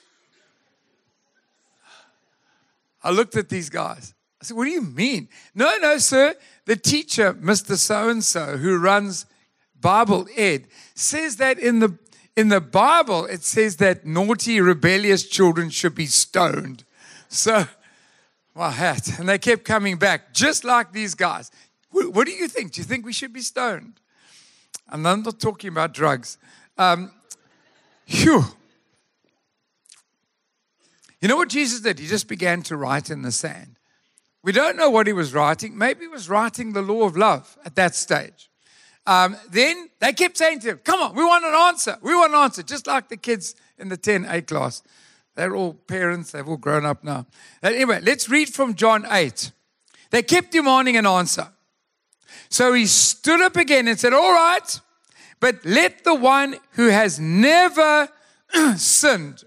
I 3.02 3.10
looked 3.10 3.36
at 3.36 3.48
these 3.48 3.68
guys. 3.68 4.14
I 4.40 4.44
said, 4.44 4.56
What 4.56 4.64
do 4.64 4.70
you 4.70 4.82
mean? 4.82 5.28
No, 5.54 5.76
no, 5.78 5.98
sir. 5.98 6.34
The 6.64 6.76
teacher, 6.76 7.34
Mr. 7.34 7.76
So 7.76 8.08
and 8.08 8.22
so, 8.22 8.56
who 8.56 8.78
runs 8.78 9.26
Bible 9.80 10.26
Ed 10.36 10.68
says 10.94 11.36
that 11.36 11.58
in 11.58 11.80
the 11.80 11.98
in 12.36 12.48
the 12.48 12.60
Bible 12.60 13.26
it 13.26 13.42
says 13.42 13.76
that 13.76 14.06
naughty, 14.06 14.60
rebellious 14.60 15.28
children 15.28 15.68
should 15.68 15.94
be 15.94 16.06
stoned. 16.06 16.84
So, 17.28 17.66
my 18.54 18.70
hat, 18.70 19.18
and 19.18 19.28
they 19.28 19.38
kept 19.38 19.64
coming 19.64 19.96
back, 19.96 20.34
just 20.34 20.64
like 20.64 20.92
these 20.92 21.14
guys. 21.14 21.50
What 21.90 22.26
do 22.26 22.32
you 22.32 22.48
think? 22.48 22.72
Do 22.72 22.80
you 22.80 22.84
think 22.84 23.04
we 23.04 23.12
should 23.12 23.32
be 23.32 23.40
stoned? 23.40 24.00
And 24.88 25.06
I'm 25.06 25.22
not 25.22 25.40
talking 25.40 25.68
about 25.68 25.94
drugs. 25.94 26.38
Um, 26.78 27.12
phew. 28.06 28.44
You 31.20 31.28
know 31.28 31.36
what 31.36 31.48
Jesus 31.48 31.80
did? 31.80 31.98
He 31.98 32.06
just 32.06 32.28
began 32.28 32.62
to 32.64 32.76
write 32.76 33.10
in 33.10 33.22
the 33.22 33.30
sand. 33.30 33.76
We 34.42 34.52
don't 34.52 34.76
know 34.76 34.90
what 34.90 35.06
he 35.06 35.12
was 35.12 35.32
writing. 35.32 35.78
Maybe 35.78 36.00
he 36.00 36.08
was 36.08 36.28
writing 36.28 36.72
the 36.72 36.82
law 36.82 37.04
of 37.04 37.16
love 37.16 37.56
at 37.64 37.76
that 37.76 37.94
stage. 37.94 38.50
Um, 39.06 39.36
then 39.50 39.88
they 40.00 40.12
kept 40.12 40.36
saying 40.36 40.60
to 40.60 40.70
him, 40.70 40.80
Come 40.84 41.00
on, 41.00 41.14
we 41.14 41.24
want 41.24 41.44
an 41.44 41.54
answer. 41.54 41.96
We 42.02 42.14
want 42.14 42.32
an 42.32 42.40
answer, 42.40 42.62
just 42.62 42.86
like 42.86 43.08
the 43.08 43.16
kids 43.16 43.54
in 43.78 43.88
the 43.88 43.96
10A 43.96 44.46
class. 44.46 44.82
They're 45.34 45.56
all 45.56 45.74
parents, 45.74 46.32
they've 46.32 46.46
all 46.46 46.56
grown 46.56 46.84
up 46.84 47.02
now. 47.02 47.26
Uh, 47.62 47.68
anyway, 47.68 48.00
let's 48.02 48.28
read 48.28 48.48
from 48.48 48.74
John 48.74 49.06
8. 49.10 49.50
They 50.10 50.22
kept 50.22 50.52
demanding 50.52 50.96
an 50.96 51.06
answer. 51.06 51.48
So 52.48 52.74
he 52.74 52.86
stood 52.86 53.40
up 53.40 53.56
again 53.56 53.88
and 53.88 53.98
said, 53.98 54.12
All 54.12 54.32
right, 54.32 54.80
but 55.40 55.64
let 55.64 56.04
the 56.04 56.14
one 56.14 56.56
who 56.72 56.88
has 56.88 57.18
never 57.18 58.08
sinned 58.76 59.44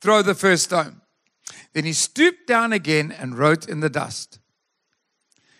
throw 0.00 0.22
the 0.22 0.34
first 0.34 0.64
stone. 0.64 1.00
Then 1.72 1.84
he 1.84 1.92
stooped 1.92 2.46
down 2.46 2.72
again 2.72 3.10
and 3.10 3.38
wrote 3.38 3.68
in 3.68 3.80
the 3.80 3.90
dust. 3.90 4.38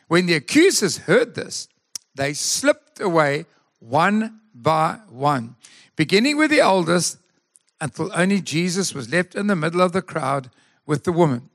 When 0.08 0.26
the 0.26 0.34
accusers 0.34 0.98
heard 0.98 1.34
this, 1.34 1.68
they 2.14 2.32
slipped 2.32 3.00
away 3.00 3.46
one 3.80 4.40
by 4.54 5.00
one, 5.08 5.56
beginning 5.96 6.36
with 6.36 6.50
the 6.50 6.62
oldest 6.62 7.18
until 7.80 8.10
only 8.14 8.40
Jesus 8.40 8.94
was 8.94 9.10
left 9.10 9.34
in 9.34 9.46
the 9.46 9.56
middle 9.56 9.80
of 9.80 9.92
the 9.92 10.02
crowd 10.02 10.50
with 10.86 11.04
the 11.04 11.12
woman. 11.12 11.50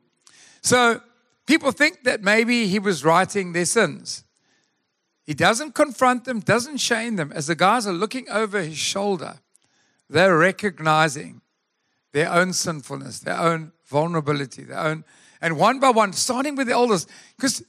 So 0.62 1.02
people 1.48 1.72
think 1.72 2.04
that 2.04 2.22
maybe 2.22 2.68
he 2.68 2.80
was 2.80 3.04
writing 3.04 3.54
their 3.54 3.66
sins. 3.66 4.24
He 5.24 5.34
doesn't 5.34 5.74
confront 5.74 6.26
them, 6.26 6.40
doesn't 6.40 6.78
shame 6.78 7.16
them. 7.16 7.32
As 7.34 7.48
the 7.48 7.56
guys 7.56 7.88
are 7.88 7.94
looking 7.94 8.30
over 8.30 8.62
his 8.62 8.78
shoulder, 8.78 9.40
they're 10.10 10.38
recognizing 10.38 11.42
their 12.12 12.32
own 12.32 12.54
sinfulness, 12.54 13.20
their 13.20 13.40
own 13.40 13.72
vulnerability, 13.86 14.64
their 14.64 14.80
own, 14.80 15.06
and 15.42 15.58
one 15.58 15.80
by 15.80 15.90
one, 15.90 16.14
starting 16.14 16.56
with 16.56 16.68
the 16.68 16.74
oldest, 16.74 17.10
because 17.38 17.64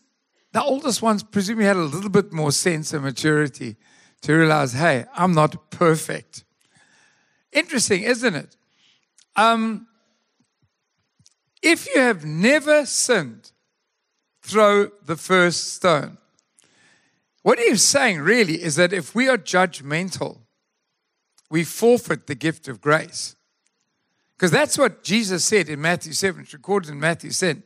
the 0.52 0.62
oldest 0.62 1.00
ones 1.00 1.22
presumably 1.22 1.66
had 1.66 1.76
a 1.76 1.82
little 1.82 2.10
bit 2.10 2.32
more 2.32 2.52
sense 2.52 2.92
and 2.92 3.02
maturity 3.04 3.76
to 4.22 4.34
realize, 4.34 4.72
hey, 4.72 5.06
I'm 5.14 5.32
not 5.32 5.70
perfect. 5.70 6.44
Interesting, 7.52 8.02
isn't 8.02 8.34
it? 8.34 8.56
Um, 9.36 9.86
if 11.62 11.86
you 11.94 12.00
have 12.00 12.24
never 12.24 12.84
sinned, 12.86 13.52
throw 14.42 14.90
the 15.04 15.16
first 15.16 15.74
stone. 15.74 16.18
What 17.42 17.58
he's 17.58 17.82
saying 17.82 18.20
really 18.20 18.62
is 18.62 18.76
that 18.76 18.92
if 18.92 19.14
we 19.14 19.28
are 19.28 19.38
judgmental, 19.38 20.38
we 21.50 21.64
forfeit 21.64 22.26
the 22.26 22.34
gift 22.34 22.68
of 22.68 22.80
grace. 22.80 23.36
Because 24.36 24.50
that's 24.50 24.78
what 24.78 25.04
Jesus 25.04 25.44
said 25.44 25.68
in 25.68 25.80
Matthew 25.80 26.12
7, 26.12 26.42
it's 26.42 26.52
recorded 26.52 26.90
in 26.90 26.98
Matthew 26.98 27.30
7. 27.30 27.62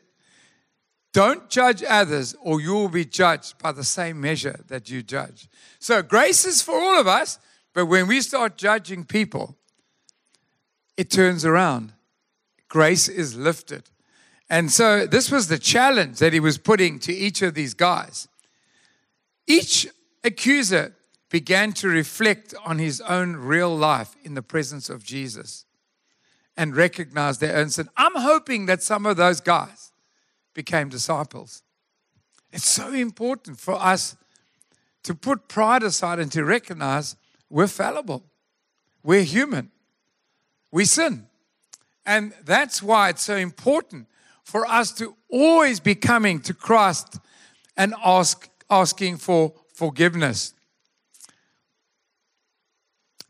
Don't 1.13 1.49
judge 1.49 1.83
others, 1.83 2.35
or 2.43 2.61
you 2.61 2.75
will 2.75 2.91
be 2.91 3.07
judged 3.07 3.59
by 3.59 3.73
the 3.73 3.85
same 3.85 4.21
measure 4.21 4.61
that 4.69 4.91
you 4.91 5.03
judge. 5.03 5.49
So, 5.79 6.03
grace 6.03 6.45
is 6.45 6.61
for 6.61 6.75
all 6.75 7.01
of 7.01 7.07
us, 7.07 7.39
but 7.73 7.87
when 7.87 8.07
we 8.07 8.21
start 8.21 8.59
judging 8.59 9.05
people, 9.05 9.57
it 10.97 11.11
turns 11.11 11.45
around. 11.45 11.93
Grace 12.69 13.09
is 13.09 13.37
lifted. 13.37 13.85
And 14.49 14.71
so, 14.71 15.07
this 15.07 15.31
was 15.31 15.49
the 15.49 15.59
challenge 15.59 16.19
that 16.19 16.33
he 16.33 16.41
was 16.41 16.57
putting 16.57 16.99
to 17.01 17.13
each 17.13 17.43
of 17.43 17.55
these 17.55 17.75
guys. 17.75 18.29
Each 19.47 19.87
accuser 20.23 20.95
began 21.31 21.73
to 21.73 21.89
reflect 21.89 22.55
on 22.65 22.79
his 22.79 23.01
own 23.03 23.37
real 23.37 23.75
life 23.77 24.15
in 24.23 24.35
the 24.35 24.43
presence 24.43 24.89
of 24.89 25.05
Jesus 25.05 25.65
and 26.57 26.77
recognize 26.77 27.39
their 27.39 27.57
own 27.57 27.71
sin. 27.71 27.89
I'm 27.97 28.15
hoping 28.15 28.67
that 28.67 28.83
some 28.83 29.05
of 29.07 29.17
those 29.17 29.41
guys 29.41 29.93
became 30.55 30.89
disciples. 30.89 31.63
It's 32.53 32.67
so 32.67 32.93
important 32.93 33.59
for 33.61 33.75
us 33.75 34.17
to 35.03 35.15
put 35.15 35.49
pride 35.49 35.83
aside 35.83 36.19
and 36.19 36.33
to 36.33 36.45
recognize 36.45 37.17
we're 37.51 37.67
fallible, 37.67 38.25
we're 39.03 39.23
human, 39.23 39.71
we 40.71 40.85
sin. 40.85 41.27
And 42.05 42.33
that's 42.45 42.83
why 42.83 43.09
it's 43.09 43.23
so 43.23 43.37
important 43.37 44.07
for 44.45 44.67
us 44.67 44.93
to 44.93 45.17
always 45.29 45.81
be 45.81 45.95
coming 45.95 46.41
to 46.41 46.55
Christ 46.55 47.19
and 47.77 47.95
ask, 48.05 48.49
asking 48.71 49.19
for 49.19 49.53
forgiveness. 49.75 50.55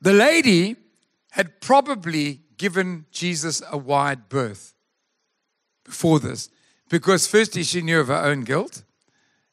The 0.01 0.13
lady 0.13 0.77
had 1.31 1.61
probably 1.61 2.43
given 2.59 3.07
Jesus 3.11 3.63
a 3.71 3.79
wide 3.79 4.29
berth 4.29 4.75
before 5.85 6.21
this. 6.21 6.51
Because, 6.89 7.27
firstly, 7.27 7.63
she 7.65 7.83
knew 7.83 8.01
of 8.01 8.09
her 8.09 8.15
own 8.15 8.45
guilt. 8.45 8.83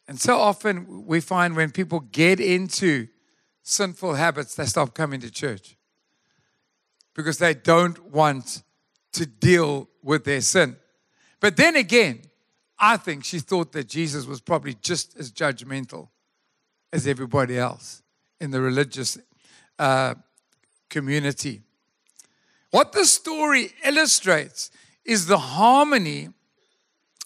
And 0.08 0.20
so 0.20 0.38
often 0.38 1.06
we 1.06 1.20
find 1.20 1.56
when 1.56 1.72
people 1.72 2.02
get 2.02 2.40
into 2.40 3.08
sinful 3.64 4.16
habits, 4.16 4.54
they 4.56 4.66
stop 4.66 4.94
coming 4.94 5.20
to 5.22 5.32
church 5.32 5.76
because 7.14 7.38
they 7.38 7.54
don't 7.54 8.12
want 8.12 8.64
to 9.14 9.26
deal 9.26 9.90
with 10.02 10.24
their 10.24 10.42
sin. 10.42 10.76
But 11.40 11.58
then 11.58 11.76
again, 11.76 12.22
I 12.80 12.98
think 12.98 13.24
she 13.24 13.40
thought 13.40 13.72
that 13.74 13.88
Jesus 13.88 14.26
was 14.26 14.42
probably 14.42 14.76
just 14.82 15.18
as 15.18 15.32
judgmental 15.32 16.10
as 16.92 17.08
everybody 17.08 17.58
else 17.58 18.02
in 18.40 18.52
the 18.52 18.62
religious 18.62 19.18
uh, 19.80 20.16
community. 20.90 21.62
What 22.72 22.92
the 22.92 23.06
story 23.06 23.72
illustrates 23.86 24.72
is 25.06 25.28
the 25.28 25.38
harmony 25.38 26.30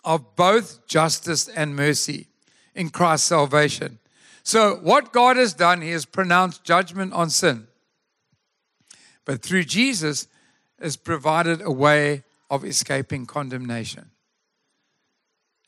of 0.04 0.36
both 0.36 0.88
justice 0.88 1.48
and 1.48 1.76
mercy 1.76 2.28
in 2.76 2.90
Christ's 2.90 3.28
salvation. 3.28 4.00
So, 4.44 4.76
what 4.76 5.12
God 5.12 5.36
has 5.36 5.54
done, 5.54 5.82
He 5.82 5.92
has 5.92 6.06
pronounced 6.06 6.64
judgment 6.64 7.14
on 7.14 7.30
sin. 7.30 7.68
But 9.28 9.42
through 9.42 9.66
Jesus, 9.66 10.28
has 10.82 10.96
provided 10.96 11.62
a 11.62 11.72
way 11.72 12.24
of 12.50 12.64
escaping 12.64 13.26
condemnation. 13.26 14.10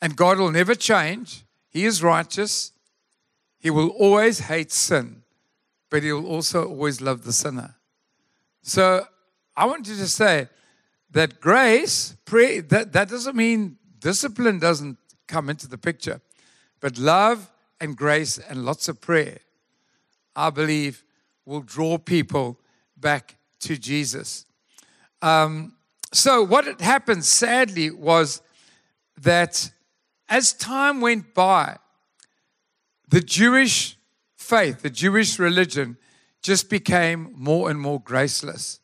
And 0.01 0.15
God 0.15 0.39
will 0.39 0.51
never 0.51 0.75
change. 0.75 1.43
He 1.69 1.85
is 1.85 2.01
righteous. 2.01 2.71
He 3.59 3.69
will 3.69 3.89
always 3.89 4.39
hate 4.39 4.71
sin, 4.71 5.23
but 5.89 6.03
He 6.03 6.13
will 6.13 6.25
also 6.25 6.69
always 6.69 7.01
love 7.01 7.25
the 7.25 7.33
sinner. 7.33 7.75
So 8.61 9.05
I 9.57 9.65
want 9.65 9.89
you 9.89 9.95
to 9.95 10.07
say 10.07 10.47
that 11.11 11.41
grace, 11.41 12.15
pray, 12.23 12.61
that, 12.61 12.93
that 12.93 13.09
doesn't 13.09 13.35
mean 13.35 13.77
discipline 13.99 14.59
doesn't 14.59 14.97
come 15.27 15.49
into 15.49 15.67
the 15.67 15.77
picture, 15.77 16.21
but 16.79 16.97
love 16.97 17.51
and 17.81 17.97
grace 17.97 18.37
and 18.37 18.63
lots 18.63 18.87
of 18.87 19.01
prayer, 19.01 19.39
I 20.33 20.49
believe, 20.49 21.03
will 21.45 21.61
draw 21.61 21.97
people 21.97 22.57
back 22.95 23.35
to 23.61 23.77
Jesus. 23.77 24.45
Um, 25.21 25.73
so, 26.11 26.43
what 26.43 26.65
had 26.65 26.81
happened 26.81 27.25
sadly 27.25 27.91
was 27.91 28.41
that 29.21 29.71
as 30.27 30.53
time 30.53 31.01
went 31.01 31.33
by, 31.33 31.77
the 33.09 33.21
Jewish 33.21 33.97
faith, 34.37 34.81
the 34.81 34.89
Jewish 34.89 35.39
religion, 35.39 35.97
just 36.41 36.69
became 36.69 37.33
more 37.35 37.69
and 37.69 37.79
more 37.79 37.99
graceless. 37.99 38.79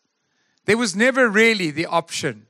There 0.66 0.78
was 0.78 0.96
never 0.96 1.30
really 1.30 1.72
the 1.72 1.86
option 1.86 2.48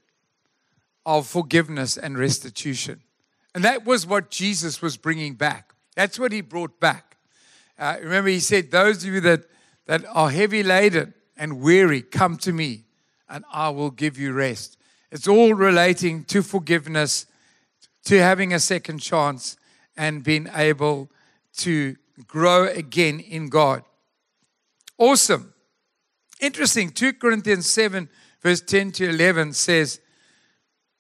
of 1.06 1.28
forgiveness 1.28 1.98
and 1.98 2.18
restitution. 2.18 3.02
And 3.54 3.64
that 3.64 3.86
was 3.86 4.08
what 4.08 4.32
Jesus 4.32 4.82
was 4.82 4.98
bringing 4.98 5.36
back. 5.36 5.74
That's 5.96 6.20
what 6.20 6.32
he 6.32 6.42
brought 6.42 6.80
back. 6.80 7.18
Uh, 7.78 7.98
remember, 8.02 8.30
he 8.30 8.40
said, 8.40 8.72
Those 8.72 9.04
of 9.04 9.14
you 9.14 9.22
that, 9.22 9.46
that 9.86 10.06
are 10.12 10.30
heavy 10.30 10.64
laden 10.64 11.14
and 11.38 11.60
weary, 11.62 12.02
come 12.02 12.38
to 12.38 12.54
me, 12.54 12.84
and 13.30 13.44
I 13.52 13.70
will 13.70 13.92
give 13.92 14.18
you 14.18 14.34
rest. 14.34 14.78
It's 15.12 15.28
all 15.28 15.54
relating 15.54 16.24
to 16.26 16.42
forgiveness, 16.42 17.26
to 18.06 18.22
having 18.22 18.54
a 18.54 18.60
second 18.60 19.00
chance, 19.00 19.58
and 19.98 20.24
being 20.24 20.50
able 20.54 21.10
to 21.58 21.96
grow 22.28 22.68
again 22.68 23.20
in 23.20 23.50
God. 23.50 23.84
Awesome. 24.98 25.54
Interesting. 26.40 26.90
2 26.90 27.14
Corinthians 27.14 27.70
7, 27.70 28.10
verse 28.42 28.62
10 28.62 28.92
to 28.94 29.10
11 29.10 29.54
says, 29.54 30.00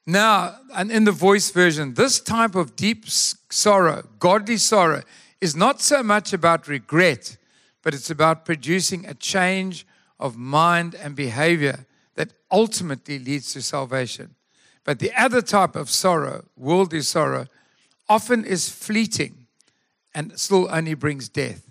Now, 0.05 0.57
and 0.75 0.91
in 0.91 1.03
the 1.03 1.11
voice 1.11 1.51
version, 1.51 1.93
this 1.93 2.19
type 2.19 2.55
of 2.55 2.75
deep 2.75 3.05
sorrow, 3.07 4.07
godly 4.19 4.57
sorrow, 4.57 5.03
is 5.41 5.55
not 5.55 5.81
so 5.81 6.01
much 6.01 6.33
about 6.33 6.67
regret, 6.67 7.37
but 7.83 7.93
it's 7.93 8.09
about 8.09 8.45
producing 8.45 9.05
a 9.05 9.13
change 9.13 9.85
of 10.19 10.37
mind 10.37 10.95
and 10.95 11.15
behavior 11.15 11.85
that 12.15 12.33
ultimately 12.51 13.19
leads 13.19 13.53
to 13.53 13.61
salvation. 13.61 14.35
But 14.83 14.99
the 14.99 15.11
other 15.13 15.41
type 15.41 15.75
of 15.75 15.89
sorrow, 15.89 16.45
worldly 16.55 17.01
sorrow, 17.01 17.47
often 18.07 18.45
is 18.45 18.69
fleeting 18.69 19.47
and 20.13 20.39
still 20.39 20.67
only 20.71 20.93
brings 20.93 21.27
death. 21.27 21.69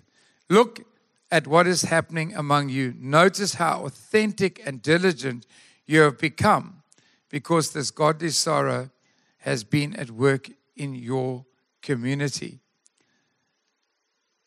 Look 0.49 0.85
at 1.31 1.47
what 1.47 1.65
is 1.65 1.83
happening 1.83 2.35
among 2.35 2.69
you. 2.69 2.93
Notice 2.97 3.55
how 3.55 3.85
authentic 3.85 4.61
and 4.65 4.81
diligent 4.81 5.45
you 5.85 6.01
have 6.01 6.17
become 6.17 6.83
because 7.29 7.71
this 7.71 7.89
godly 7.89 8.29
sorrow 8.29 8.89
has 9.39 9.63
been 9.63 9.95
at 9.95 10.11
work 10.11 10.49
in 10.75 10.93
your 10.95 11.45
community. 11.81 12.59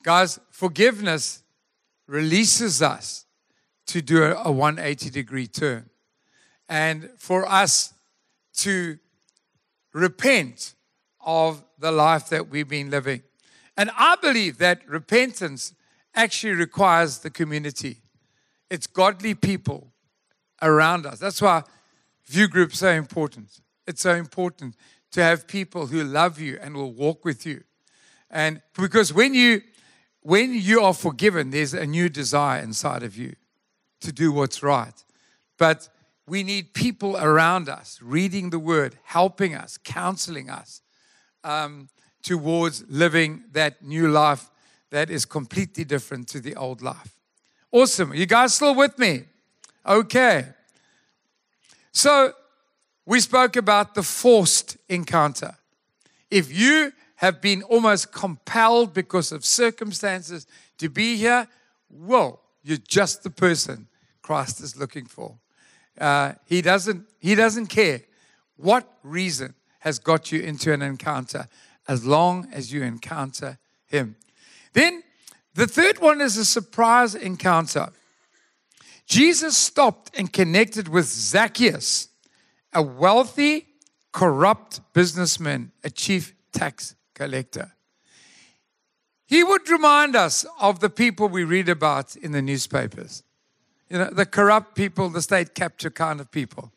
Guys, 0.02 0.38
forgiveness 0.50 1.42
releases 2.06 2.80
us 2.82 3.26
to 3.88 4.02
do 4.02 4.22
a 4.22 4.50
180 4.50 5.10
degree 5.10 5.46
turn. 5.46 5.88
And 6.68 7.10
for 7.18 7.48
us 7.48 7.94
to 8.58 8.98
repent 9.92 10.74
of 11.20 11.64
the 11.78 11.90
life 11.90 12.28
that 12.28 12.48
we've 12.48 12.68
been 12.68 12.90
living. 12.90 13.22
And 13.76 13.90
I 13.96 14.16
believe 14.20 14.58
that 14.58 14.86
repentance 14.88 15.74
actually 16.14 16.54
requires 16.54 17.18
the 17.18 17.30
community. 17.30 17.98
It's 18.70 18.86
godly 18.86 19.34
people 19.34 19.92
around 20.60 21.06
us. 21.06 21.18
That's 21.18 21.40
why 21.40 21.62
view 22.26 22.48
groups 22.48 22.82
are 22.82 22.92
so 22.92 22.98
important. 22.98 23.60
It's 23.86 24.02
so 24.02 24.14
important 24.14 24.74
to 25.12 25.22
have 25.22 25.48
people 25.48 25.86
who 25.86 26.04
love 26.04 26.38
you 26.38 26.58
and 26.60 26.74
will 26.74 26.92
walk 26.92 27.24
with 27.24 27.46
you. 27.46 27.62
And 28.30 28.60
because 28.74 29.12
when 29.12 29.34
you 29.34 29.62
when 30.20 30.52
you 30.52 30.82
are 30.82 30.92
forgiven, 30.92 31.50
there's 31.50 31.72
a 31.72 31.86
new 31.86 32.10
desire 32.10 32.60
inside 32.60 33.02
of 33.02 33.16
you 33.16 33.34
to 34.00 34.12
do 34.12 34.32
what's 34.32 34.62
right. 34.62 34.94
But 35.58 35.88
we 36.26 36.42
need 36.42 36.74
people 36.74 37.16
around 37.16 37.68
us 37.68 37.98
reading 38.02 38.50
the 38.50 38.58
word, 38.58 38.96
helping 39.04 39.54
us, 39.54 39.78
counseling 39.82 40.50
us 40.50 40.82
um, 41.42 41.88
towards 42.22 42.84
living 42.88 43.44
that 43.52 43.82
new 43.82 44.08
life 44.08 44.50
that 44.90 45.10
is 45.10 45.24
completely 45.24 45.84
different 45.84 46.28
to 46.28 46.40
the 46.40 46.54
old 46.54 46.82
life. 46.82 47.14
Awesome. 47.72 48.14
You 48.14 48.26
guys 48.26 48.54
still 48.54 48.74
with 48.74 48.98
me? 48.98 49.24
Okay. 49.86 50.46
So 51.92 52.32
we 53.04 53.20
spoke 53.20 53.56
about 53.56 53.94
the 53.94 54.02
forced 54.02 54.76
encounter. 54.88 55.56
If 56.30 56.54
you 56.56 56.92
have 57.16 57.40
been 57.40 57.62
almost 57.62 58.12
compelled 58.12 58.94
because 58.94 59.32
of 59.32 59.44
circumstances 59.44 60.46
to 60.78 60.88
be 60.88 61.16
here, 61.16 61.48
whoa, 61.88 62.38
you're 62.62 62.76
just 62.76 63.22
the 63.22 63.30
person 63.30 63.87
Christ 64.28 64.60
is 64.60 64.76
looking 64.76 65.06
for. 65.06 65.38
Uh, 65.98 66.32
he 66.44 66.60
doesn't. 66.60 67.06
He 67.18 67.34
doesn't 67.34 67.68
care 67.68 68.02
what 68.58 68.86
reason 69.02 69.54
has 69.78 69.98
got 69.98 70.30
you 70.30 70.42
into 70.42 70.70
an 70.70 70.82
encounter, 70.82 71.46
as 71.88 72.04
long 72.04 72.46
as 72.52 72.70
you 72.70 72.82
encounter 72.82 73.58
Him. 73.86 74.16
Then 74.74 75.02
the 75.54 75.66
third 75.66 75.98
one 76.00 76.20
is 76.20 76.36
a 76.36 76.44
surprise 76.44 77.14
encounter. 77.14 77.88
Jesus 79.06 79.56
stopped 79.56 80.10
and 80.18 80.30
connected 80.30 80.88
with 80.88 81.06
Zacchaeus, 81.06 82.08
a 82.74 82.82
wealthy, 82.82 83.66
corrupt 84.12 84.82
businessman, 84.92 85.72
a 85.82 85.88
chief 85.88 86.34
tax 86.52 86.94
collector. 87.14 87.72
He 89.24 89.42
would 89.42 89.70
remind 89.70 90.14
us 90.14 90.44
of 90.60 90.80
the 90.80 90.90
people 90.90 91.28
we 91.28 91.44
read 91.44 91.70
about 91.70 92.14
in 92.14 92.32
the 92.32 92.42
newspapers. 92.42 93.22
You 93.88 93.98
know, 93.98 94.10
the 94.10 94.26
corrupt 94.26 94.74
people, 94.74 95.08
the 95.08 95.22
state 95.22 95.54
capture 95.54 95.90
kind 95.90 96.20
of 96.20 96.30
people. 96.30 96.72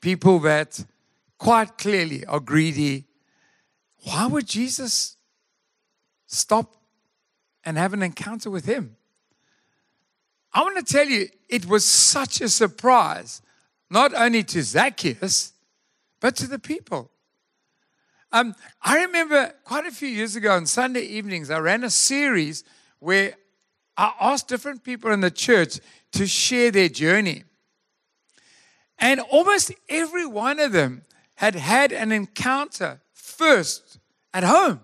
People 0.00 0.38
that 0.40 0.84
quite 1.38 1.76
clearly 1.76 2.24
are 2.26 2.40
greedy. 2.40 3.04
Why 4.04 4.26
would 4.26 4.46
Jesus 4.46 5.16
stop 6.26 6.76
and 7.64 7.76
have 7.76 7.92
an 7.92 8.02
encounter 8.02 8.50
with 8.50 8.64
him? 8.64 8.96
I 10.52 10.62
want 10.62 10.84
to 10.84 10.92
tell 10.92 11.06
you, 11.06 11.28
it 11.48 11.66
was 11.66 11.84
such 11.84 12.40
a 12.40 12.48
surprise, 12.48 13.42
not 13.90 14.12
only 14.14 14.44
to 14.44 14.62
Zacchaeus, 14.62 15.52
but 16.20 16.36
to 16.36 16.46
the 16.46 16.58
people. 16.58 17.10
Um, 18.30 18.54
I 18.82 19.02
remember 19.04 19.52
quite 19.64 19.86
a 19.86 19.90
few 19.90 20.08
years 20.08 20.36
ago 20.36 20.52
on 20.52 20.66
Sunday 20.66 21.02
evenings, 21.02 21.50
I 21.50 21.58
ran 21.58 21.84
a 21.84 21.90
series 21.90 22.64
where 22.98 23.34
I 23.96 24.12
asked 24.20 24.48
different 24.48 24.84
people 24.84 25.10
in 25.10 25.20
the 25.20 25.30
church 25.30 25.80
to 26.12 26.26
share 26.26 26.70
their 26.70 26.88
journey. 26.88 27.44
And 28.98 29.20
almost 29.20 29.72
every 29.88 30.26
one 30.26 30.60
of 30.60 30.72
them 30.72 31.02
had 31.34 31.54
had 31.54 31.92
an 31.92 32.12
encounter 32.12 33.00
first 33.12 33.98
at 34.32 34.44
home, 34.44 34.80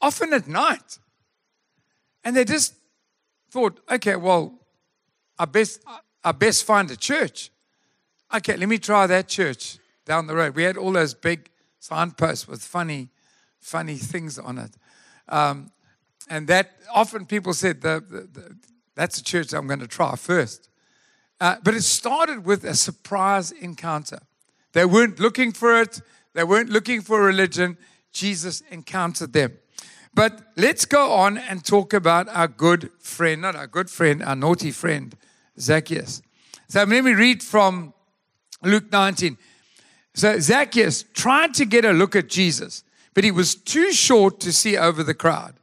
often 0.00 0.32
at 0.32 0.46
night. 0.46 0.98
And 2.24 2.36
they 2.36 2.44
just 2.44 2.74
thought, 3.50 3.80
okay, 3.90 4.16
well, 4.16 4.58
I 5.38 5.46
best, 5.46 5.82
I 6.22 6.32
best 6.32 6.64
find 6.64 6.90
a 6.90 6.96
church. 6.96 7.50
Okay, 8.34 8.56
let 8.56 8.68
me 8.68 8.78
try 8.78 9.06
that 9.06 9.28
church 9.28 9.78
down 10.04 10.26
the 10.26 10.34
road. 10.34 10.54
We 10.54 10.62
had 10.62 10.76
all 10.76 10.92
those 10.92 11.14
big 11.14 11.50
signposts 11.78 12.46
with 12.46 12.62
funny, 12.62 13.08
funny 13.60 13.96
things 13.96 14.38
on 14.38 14.58
it. 14.58 14.70
Um, 15.28 15.70
and 16.28 16.48
that 16.48 16.72
often 16.94 17.26
people 17.26 17.54
said 17.54 17.80
the, 17.80 18.02
the, 18.08 18.40
the, 18.40 18.56
that's 18.94 19.20
church 19.22 19.52
I'm 19.52 19.66
going 19.66 19.80
to 19.80 19.86
try 19.86 20.16
first. 20.16 20.68
Uh, 21.40 21.56
but 21.62 21.74
it 21.74 21.82
started 21.82 22.44
with 22.44 22.64
a 22.64 22.74
surprise 22.74 23.50
encounter. 23.50 24.20
They 24.72 24.84
weren't 24.84 25.18
looking 25.18 25.52
for 25.52 25.80
it, 25.80 26.00
they 26.34 26.44
weren't 26.44 26.70
looking 26.70 27.00
for 27.00 27.22
religion. 27.22 27.76
Jesus 28.12 28.62
encountered 28.70 29.32
them. 29.32 29.52
But 30.14 30.40
let's 30.56 30.84
go 30.84 31.12
on 31.12 31.38
and 31.38 31.64
talk 31.64 31.94
about 31.94 32.28
our 32.28 32.46
good 32.46 32.90
friend, 32.98 33.40
not 33.40 33.56
our 33.56 33.66
good 33.66 33.88
friend, 33.88 34.22
our 34.22 34.36
naughty 34.36 34.70
friend, 34.70 35.16
Zacchaeus. 35.58 36.20
So 36.68 36.84
let 36.84 37.04
me 37.04 37.12
read 37.12 37.42
from 37.42 37.94
Luke 38.62 38.92
19. 38.92 39.38
So 40.14 40.38
Zacchaeus 40.38 41.04
tried 41.14 41.54
to 41.54 41.64
get 41.64 41.84
a 41.84 41.92
look 41.92 42.14
at 42.14 42.28
Jesus, 42.28 42.84
but 43.14 43.24
he 43.24 43.30
was 43.30 43.54
too 43.54 43.92
short 43.92 44.40
to 44.40 44.52
see 44.52 44.76
over 44.76 45.02
the 45.02 45.14
crowd. 45.14 45.54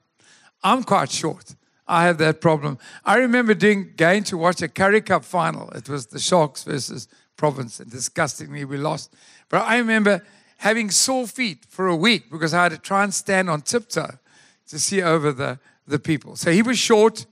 I'm 0.63 0.83
quite 0.83 1.11
short. 1.11 1.55
I 1.87 2.03
have 2.05 2.19
that 2.19 2.39
problem. 2.39 2.77
I 3.03 3.17
remember 3.17 3.53
doing 3.53 3.93
going 3.97 4.23
to 4.25 4.37
watch 4.37 4.61
a 4.61 4.67
Currie 4.67 5.01
Cup 5.01 5.25
final. 5.25 5.69
It 5.71 5.89
was 5.89 6.07
the 6.07 6.19
Sharks 6.19 6.63
versus 6.63 7.07
Province, 7.35 7.79
and 7.79 7.89
disgustingly 7.89 8.63
we 8.65 8.77
lost. 8.77 9.13
But 9.49 9.65
I 9.65 9.77
remember 9.77 10.23
having 10.57 10.91
sore 10.91 11.25
feet 11.25 11.65
for 11.67 11.87
a 11.87 11.95
week 11.95 12.29
because 12.29 12.53
I 12.53 12.63
had 12.63 12.73
to 12.73 12.77
try 12.77 13.03
and 13.03 13.13
stand 13.13 13.49
on 13.49 13.61
tiptoe 13.61 14.19
to 14.67 14.79
see 14.79 15.01
over 15.01 15.31
the, 15.31 15.59
the 15.87 15.97
people. 15.97 16.35
So 16.35 16.51
he 16.51 16.61
was 16.61 16.77
short. 16.77 17.25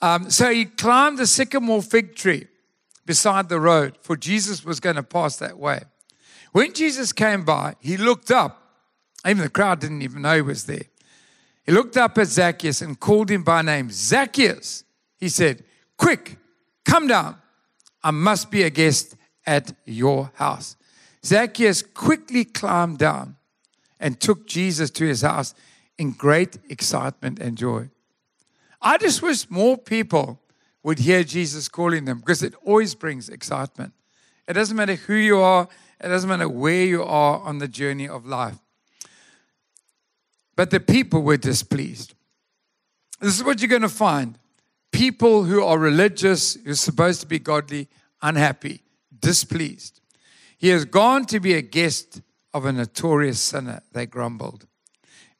Um, 0.00 0.30
so 0.30 0.52
he 0.52 0.66
climbed 0.66 1.18
the 1.18 1.26
sycamore 1.26 1.82
fig 1.82 2.14
tree 2.14 2.46
beside 3.06 3.48
the 3.48 3.58
road, 3.58 3.96
for 4.02 4.16
Jesus 4.16 4.64
was 4.64 4.78
going 4.78 4.96
to 4.96 5.02
pass 5.02 5.36
that 5.38 5.58
way. 5.58 5.80
When 6.52 6.72
Jesus 6.72 7.12
came 7.12 7.44
by, 7.44 7.74
he 7.80 7.96
looked 7.96 8.30
up. 8.30 8.62
Even 9.26 9.42
the 9.42 9.50
crowd 9.50 9.80
didn't 9.80 10.02
even 10.02 10.22
know 10.22 10.36
he 10.36 10.42
was 10.42 10.66
there. 10.66 10.84
He 11.64 11.72
looked 11.72 11.96
up 11.96 12.18
at 12.18 12.28
Zacchaeus 12.28 12.82
and 12.82 12.98
called 12.98 13.30
him 13.30 13.42
by 13.42 13.62
name. 13.62 13.90
Zacchaeus, 13.90 14.84
he 15.18 15.28
said, 15.28 15.64
Quick, 15.96 16.36
come 16.84 17.06
down. 17.06 17.36
I 18.02 18.10
must 18.10 18.50
be 18.50 18.62
a 18.62 18.70
guest 18.70 19.16
at 19.46 19.72
your 19.84 20.32
house. 20.34 20.76
Zacchaeus 21.24 21.82
quickly 21.82 22.44
climbed 22.44 22.98
down 22.98 23.36
and 23.98 24.18
took 24.18 24.46
Jesus 24.46 24.90
to 24.92 25.04
his 25.04 25.20
house 25.20 25.54
in 25.98 26.12
great 26.12 26.58
excitement 26.70 27.38
and 27.38 27.58
joy. 27.58 27.90
I 28.80 28.96
just 28.96 29.20
wish 29.20 29.50
more 29.50 29.76
people 29.76 30.40
would 30.82 30.98
hear 30.98 31.22
Jesus 31.22 31.68
calling 31.68 32.06
them 32.06 32.20
because 32.20 32.42
it 32.42 32.54
always 32.64 32.94
brings 32.94 33.28
excitement. 33.28 33.92
It 34.48 34.54
doesn't 34.54 34.76
matter 34.76 34.94
who 34.94 35.14
you 35.14 35.38
are, 35.38 35.68
it 36.02 36.08
doesn't 36.08 36.28
matter 36.28 36.48
where 36.48 36.84
you 36.84 37.02
are 37.02 37.40
on 37.40 37.58
the 37.58 37.68
journey 37.68 38.08
of 38.08 38.24
life. 38.24 38.56
But 40.60 40.68
the 40.68 40.78
people 40.78 41.22
were 41.22 41.38
displeased. 41.38 42.12
This 43.18 43.34
is 43.34 43.42
what 43.42 43.62
you're 43.62 43.70
going 43.70 43.80
to 43.80 43.88
find 43.88 44.38
people 44.92 45.44
who 45.44 45.64
are 45.64 45.78
religious, 45.78 46.52
who 46.52 46.72
are 46.72 46.74
supposed 46.74 47.22
to 47.22 47.26
be 47.26 47.38
godly, 47.38 47.88
unhappy, 48.20 48.82
displeased. 49.18 50.02
He 50.58 50.68
has 50.68 50.84
gone 50.84 51.24
to 51.28 51.40
be 51.40 51.54
a 51.54 51.62
guest 51.62 52.20
of 52.52 52.66
a 52.66 52.72
notorious 52.72 53.40
sinner, 53.40 53.80
they 53.92 54.04
grumbled. 54.04 54.66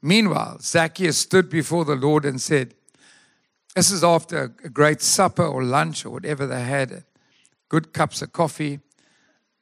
Meanwhile, 0.01 0.61
Zacchaeus 0.63 1.19
stood 1.19 1.51
before 1.51 1.85
the 1.85 1.97
Lord 1.97 2.25
and 2.25 2.41
said, 2.41 2.73
This 3.77 3.91
is 3.91 4.03
after 4.03 4.55
a 4.65 4.71
great 4.71 5.03
supper 5.03 5.45
or 5.45 5.63
lunch 5.63 6.07
or 6.07 6.11
whatever 6.13 6.47
they 6.47 6.63
had, 6.63 7.05
good 7.69 7.93
cups 7.93 8.23
of 8.23 8.33
coffee. 8.33 8.81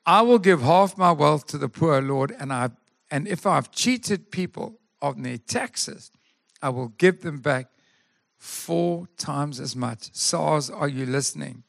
I 0.07 0.23
will 0.23 0.39
give 0.39 0.63
half 0.63 0.97
my 0.97 1.11
wealth 1.11 1.49
to 1.49 1.59
the 1.59 1.69
poor, 1.69 2.01
Lord, 2.01 2.33
and, 2.39 2.53
I, 2.53 2.71
and 3.11 3.27
if 3.27 3.45
I've 3.45 3.73
cheated 3.73 4.31
people 4.31 4.79
on 5.01 5.23
their 5.23 5.39
taxes, 5.39 6.11
I 6.63 6.71
will 6.71 6.89
give 6.89 7.23
them 7.23 7.39
back 7.39 7.69
four 8.37 9.09
times 9.17 9.61
as 9.61 9.75
much. 9.75 10.11
SARS, 10.13 10.71
are 10.71 10.89
you 10.89 11.07
listening? 11.07 11.63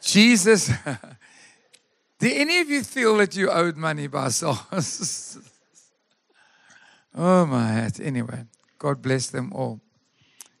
Jesus. 0.00 0.70
Do 2.18 2.30
any 2.30 2.60
of 2.60 2.68
you 2.68 2.82
feel 2.82 3.16
that 3.18 3.34
you 3.34 3.50
owed 3.50 3.76
money 3.76 4.06
by 4.06 4.28
SARS? 4.28 5.38
oh 7.14 7.46
my 7.46 7.68
hat. 7.68 8.00
Anyway, 8.00 8.44
God 8.78 9.00
bless 9.00 9.28
them 9.28 9.52
all. 9.54 9.80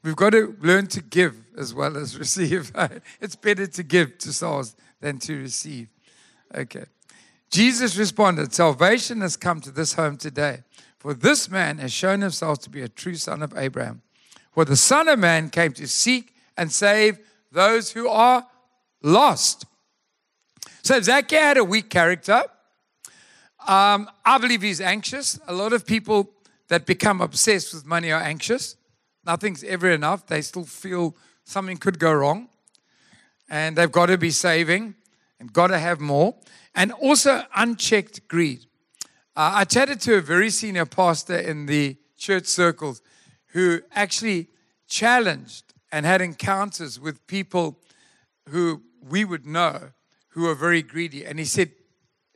We've 0.02 0.16
got 0.16 0.30
to 0.30 0.56
learn 0.60 0.86
to 0.88 1.02
give 1.02 1.36
as 1.58 1.74
well 1.74 1.96
as 1.96 2.18
receive. 2.18 2.72
it's 3.20 3.36
better 3.36 3.66
to 3.66 3.82
give 3.82 4.18
to 4.18 4.32
SARS 4.32 4.74
than 5.00 5.18
to 5.20 5.36
receive. 5.36 5.88
Okay. 6.54 6.84
Jesus 7.50 7.96
responded, 7.96 8.54
Salvation 8.54 9.20
has 9.20 9.36
come 9.36 9.60
to 9.60 9.70
this 9.70 9.94
home 9.94 10.16
today, 10.16 10.62
for 11.00 11.14
this 11.14 11.50
man 11.50 11.78
has 11.78 11.92
shown 11.92 12.20
himself 12.20 12.58
to 12.60 12.70
be 12.70 12.82
a 12.82 12.88
true 12.88 13.16
son 13.16 13.42
of 13.42 13.56
Abraham. 13.56 14.02
For 14.52 14.66
the 14.66 14.76
Son 14.76 15.08
of 15.08 15.18
Man 15.18 15.48
came 15.48 15.72
to 15.72 15.88
seek 15.88 16.34
and 16.58 16.70
save 16.70 17.18
those 17.50 17.92
who 17.92 18.06
are 18.06 18.46
lost. 19.02 19.64
So 20.82 21.00
Zacchaeus 21.00 21.40
had 21.40 21.56
a 21.56 21.64
weak 21.64 21.88
character. 21.88 22.42
Um, 23.66 24.10
I 24.26 24.36
believe 24.36 24.60
he's 24.60 24.82
anxious. 24.82 25.40
A 25.46 25.54
lot 25.54 25.72
of 25.72 25.86
people 25.86 26.30
that 26.68 26.84
become 26.84 27.22
obsessed 27.22 27.72
with 27.72 27.86
money 27.86 28.12
are 28.12 28.20
anxious. 28.20 28.76
Nothing's 29.24 29.64
ever 29.64 29.90
enough. 29.90 30.26
They 30.26 30.42
still 30.42 30.64
feel 30.64 31.16
something 31.44 31.78
could 31.78 31.98
go 31.98 32.12
wrong. 32.12 32.48
And 33.48 33.74
they've 33.74 33.90
got 33.90 34.06
to 34.06 34.18
be 34.18 34.30
saving 34.30 34.96
and 35.38 35.50
got 35.50 35.68
to 35.68 35.78
have 35.78 35.98
more. 35.98 36.34
And 36.74 36.92
also 36.92 37.42
unchecked 37.56 38.28
greed. 38.28 38.66
Uh, 39.36 39.52
I 39.54 39.64
chatted 39.64 40.00
to 40.02 40.16
a 40.16 40.20
very 40.20 40.50
senior 40.50 40.86
pastor 40.86 41.36
in 41.36 41.66
the 41.66 41.96
church 42.16 42.46
circles 42.46 43.00
who 43.48 43.80
actually 43.92 44.48
challenged 44.88 45.72
and 45.92 46.04
had 46.04 46.20
encounters 46.20 46.98
with 46.98 47.26
people 47.26 47.78
who 48.48 48.82
we 49.08 49.24
would 49.24 49.46
know 49.46 49.90
who 50.30 50.48
are 50.48 50.54
very 50.54 50.82
greedy. 50.82 51.24
And 51.24 51.38
he 51.38 51.44
said, 51.44 51.70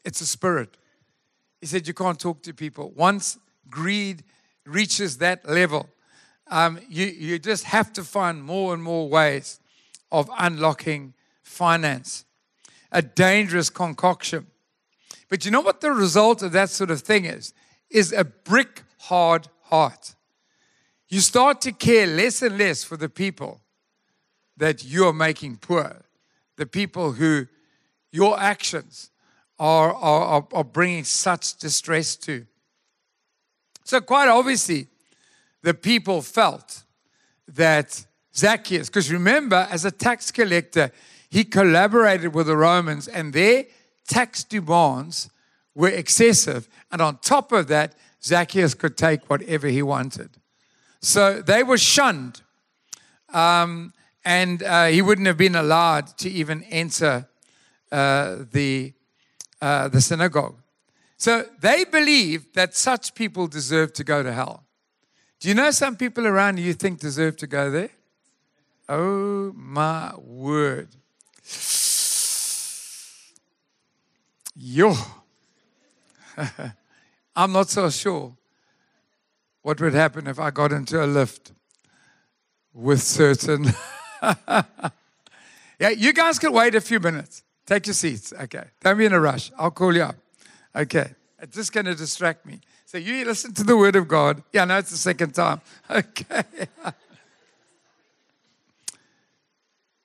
It's 0.04 0.20
a 0.20 0.26
spirit. 0.26 0.76
He 1.60 1.66
said, 1.66 1.86
You 1.88 1.94
can't 1.94 2.18
talk 2.18 2.42
to 2.42 2.54
people. 2.54 2.92
Once 2.96 3.38
greed 3.68 4.22
reaches 4.64 5.18
that 5.18 5.48
level, 5.48 5.88
um, 6.50 6.78
you, 6.88 7.06
you 7.06 7.38
just 7.38 7.64
have 7.64 7.92
to 7.94 8.04
find 8.04 8.42
more 8.42 8.72
and 8.72 8.82
more 8.82 9.08
ways 9.08 9.60
of 10.12 10.30
unlocking 10.38 11.14
finance. 11.42 12.24
A 12.92 13.02
dangerous 13.02 13.70
concoction. 13.70 14.46
But 15.34 15.44
you 15.44 15.50
know 15.50 15.62
what 15.62 15.80
the 15.80 15.90
result 15.90 16.44
of 16.44 16.52
that 16.52 16.70
sort 16.70 16.92
of 16.92 17.00
thing 17.00 17.24
is? 17.24 17.52
Is 17.90 18.12
a 18.12 18.22
brick 18.22 18.84
hard 18.98 19.48
heart. 19.62 20.14
You 21.08 21.18
start 21.18 21.60
to 21.62 21.72
care 21.72 22.06
less 22.06 22.40
and 22.40 22.56
less 22.56 22.84
for 22.84 22.96
the 22.96 23.08
people 23.08 23.60
that 24.56 24.84
you 24.84 25.08
are 25.08 25.12
making 25.12 25.56
poor, 25.56 26.04
the 26.54 26.66
people 26.66 27.10
who 27.10 27.48
your 28.12 28.38
actions 28.38 29.10
are, 29.58 29.92
are, 29.92 30.46
are 30.52 30.62
bringing 30.62 31.02
such 31.02 31.56
distress 31.56 32.14
to. 32.14 32.46
So, 33.82 34.00
quite 34.00 34.28
obviously, 34.28 34.86
the 35.64 35.74
people 35.74 36.22
felt 36.22 36.84
that 37.48 38.06
Zacchaeus, 38.36 38.88
because 38.88 39.10
remember, 39.10 39.66
as 39.68 39.84
a 39.84 39.90
tax 39.90 40.30
collector, 40.30 40.92
he 41.28 41.42
collaborated 41.42 42.36
with 42.36 42.46
the 42.46 42.56
Romans, 42.56 43.08
and 43.08 43.32
their 43.32 43.64
tax 44.06 44.44
demands 44.44 45.30
were 45.74 45.88
excessive. 45.88 46.68
And 46.90 47.00
on 47.00 47.18
top 47.18 47.52
of 47.52 47.68
that, 47.68 47.94
Zacchaeus 48.22 48.74
could 48.74 48.96
take 48.96 49.28
whatever 49.28 49.68
he 49.68 49.82
wanted. 49.82 50.30
So 51.00 51.42
they 51.42 51.62
were 51.62 51.76
shunned, 51.76 52.40
um, 53.34 53.92
and 54.24 54.62
uh, 54.62 54.86
he 54.86 55.02
wouldn't 55.02 55.26
have 55.26 55.36
been 55.36 55.54
allowed 55.54 56.06
to 56.18 56.30
even 56.30 56.62
enter 56.64 57.28
uh, 57.92 58.36
the, 58.50 58.94
uh, 59.60 59.88
the 59.88 60.00
synagogue. 60.00 60.56
So 61.18 61.44
they 61.60 61.84
believe 61.84 62.54
that 62.54 62.74
such 62.74 63.14
people 63.14 63.46
deserve 63.46 63.92
to 63.94 64.04
go 64.04 64.22
to 64.22 64.32
hell. 64.32 64.64
Do 65.40 65.48
you 65.48 65.54
know 65.54 65.70
some 65.70 65.96
people 65.96 66.26
around 66.26 66.58
you 66.58 66.72
think 66.72 67.00
deserve 67.00 67.36
to 67.38 67.46
go 67.46 67.70
there? 67.70 67.90
Oh 68.88 69.52
my 69.54 70.14
word. 70.16 70.88
Yo. 74.56 74.94
I'm 77.36 77.52
not 77.52 77.70
so 77.70 77.90
sure 77.90 78.36
what 79.62 79.80
would 79.80 79.94
happen 79.94 80.26
if 80.26 80.38
I 80.38 80.50
got 80.50 80.72
into 80.72 81.02
a 81.02 81.06
lift 81.06 81.52
with 82.72 83.02
certain. 83.02 83.72
yeah, 84.22 85.88
you 85.96 86.12
guys 86.12 86.38
can 86.38 86.52
wait 86.52 86.74
a 86.74 86.80
few 86.80 87.00
minutes. 87.00 87.42
Take 87.66 87.86
your 87.86 87.94
seats. 87.94 88.32
Okay. 88.32 88.64
Don't 88.80 88.98
be 88.98 89.06
in 89.06 89.12
a 89.12 89.20
rush. 89.20 89.50
I'll 89.58 89.70
call 89.70 89.94
you 89.94 90.02
up. 90.02 90.16
Okay. 90.76 91.14
It's 91.40 91.56
just 91.56 91.72
going 91.72 91.86
to 91.86 91.94
distract 91.94 92.46
me. 92.46 92.60
So 92.84 92.98
you 92.98 93.24
listen 93.24 93.54
to 93.54 93.64
the 93.64 93.76
word 93.76 93.96
of 93.96 94.06
God. 94.06 94.42
Yeah, 94.52 94.64
no, 94.66 94.78
it's 94.78 94.90
the 94.90 94.96
second 94.96 95.34
time. 95.34 95.60
Okay. 95.90 96.42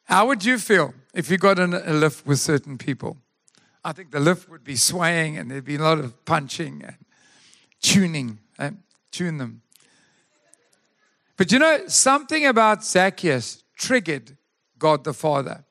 How 0.06 0.26
would 0.26 0.44
you 0.44 0.58
feel 0.58 0.96
if 1.14 1.30
you 1.30 1.38
got 1.38 1.60
in 1.60 1.72
a 1.74 1.94
lift 1.94 2.26
with 2.26 2.40
certain 2.40 2.80
people? 2.80 3.18
I 3.84 3.94
think 3.94 4.12
the 4.12 4.20
lift 4.20 4.50
would 4.50 4.64
be 4.64 4.76
swaying 4.76 5.38
and 5.38 5.50
there'd 5.50 5.66
be 5.66 5.76
a 5.76 5.82
lot 5.82 6.00
of 6.00 6.26
punching 6.26 6.84
and 6.84 6.96
tuning. 7.82 8.40
Eh? 8.58 8.72
Tune 9.12 9.38
them. 9.38 9.62
But 11.38 11.52
you 11.52 11.60
know, 11.60 11.88
something 11.88 12.46
about 12.46 12.84
Zacchaeus 12.84 13.64
triggered 13.78 14.36
God 14.78 15.04
the 15.04 15.14
Father. 15.14 15.64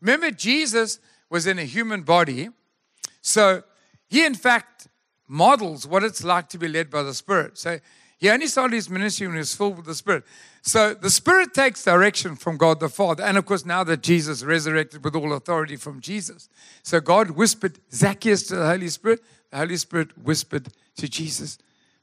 Remember, 0.00 0.30
Jesus 0.30 0.98
was 1.30 1.46
in 1.46 1.58
a 1.58 1.64
human 1.64 2.02
body. 2.02 2.48
So 3.20 3.62
he, 4.08 4.24
in 4.24 4.34
fact, 4.34 4.88
models 5.28 5.86
what 5.86 6.02
it's 6.02 6.24
like 6.24 6.48
to 6.50 6.58
be 6.58 6.68
led 6.68 6.90
by 6.90 7.02
the 7.02 7.14
Spirit. 7.14 7.56
So 7.58 7.78
he 8.18 8.30
only 8.30 8.46
started 8.46 8.76
his 8.76 8.88
ministry 8.88 9.26
when 9.26 9.36
he 9.36 9.40
was 9.40 9.54
filled 9.54 9.76
with 9.76 9.86
the 9.86 9.94
Spirit. 9.94 10.24
So 10.62 10.94
the 10.94 11.10
Spirit 11.10 11.52
takes 11.52 11.84
direction 11.84 12.36
from 12.36 12.56
God 12.56 12.80
the 12.80 12.88
Father. 12.88 13.22
And 13.22 13.36
of 13.36 13.44
course, 13.44 13.66
now 13.66 13.84
that 13.84 14.02
Jesus 14.02 14.42
resurrected 14.42 15.04
with 15.04 15.14
all 15.14 15.32
authority 15.32 15.76
from 15.76 16.00
Jesus. 16.00 16.48
So 16.82 17.00
God 17.00 17.32
whispered 17.32 17.78
Zacchaeus 17.92 18.44
to 18.44 18.56
the 18.56 18.66
Holy 18.66 18.88
Spirit. 18.88 19.20
The 19.50 19.58
Holy 19.58 19.76
Spirit 19.76 20.16
whispered 20.16 20.68
to 20.96 21.08
Jesus, 21.08 21.58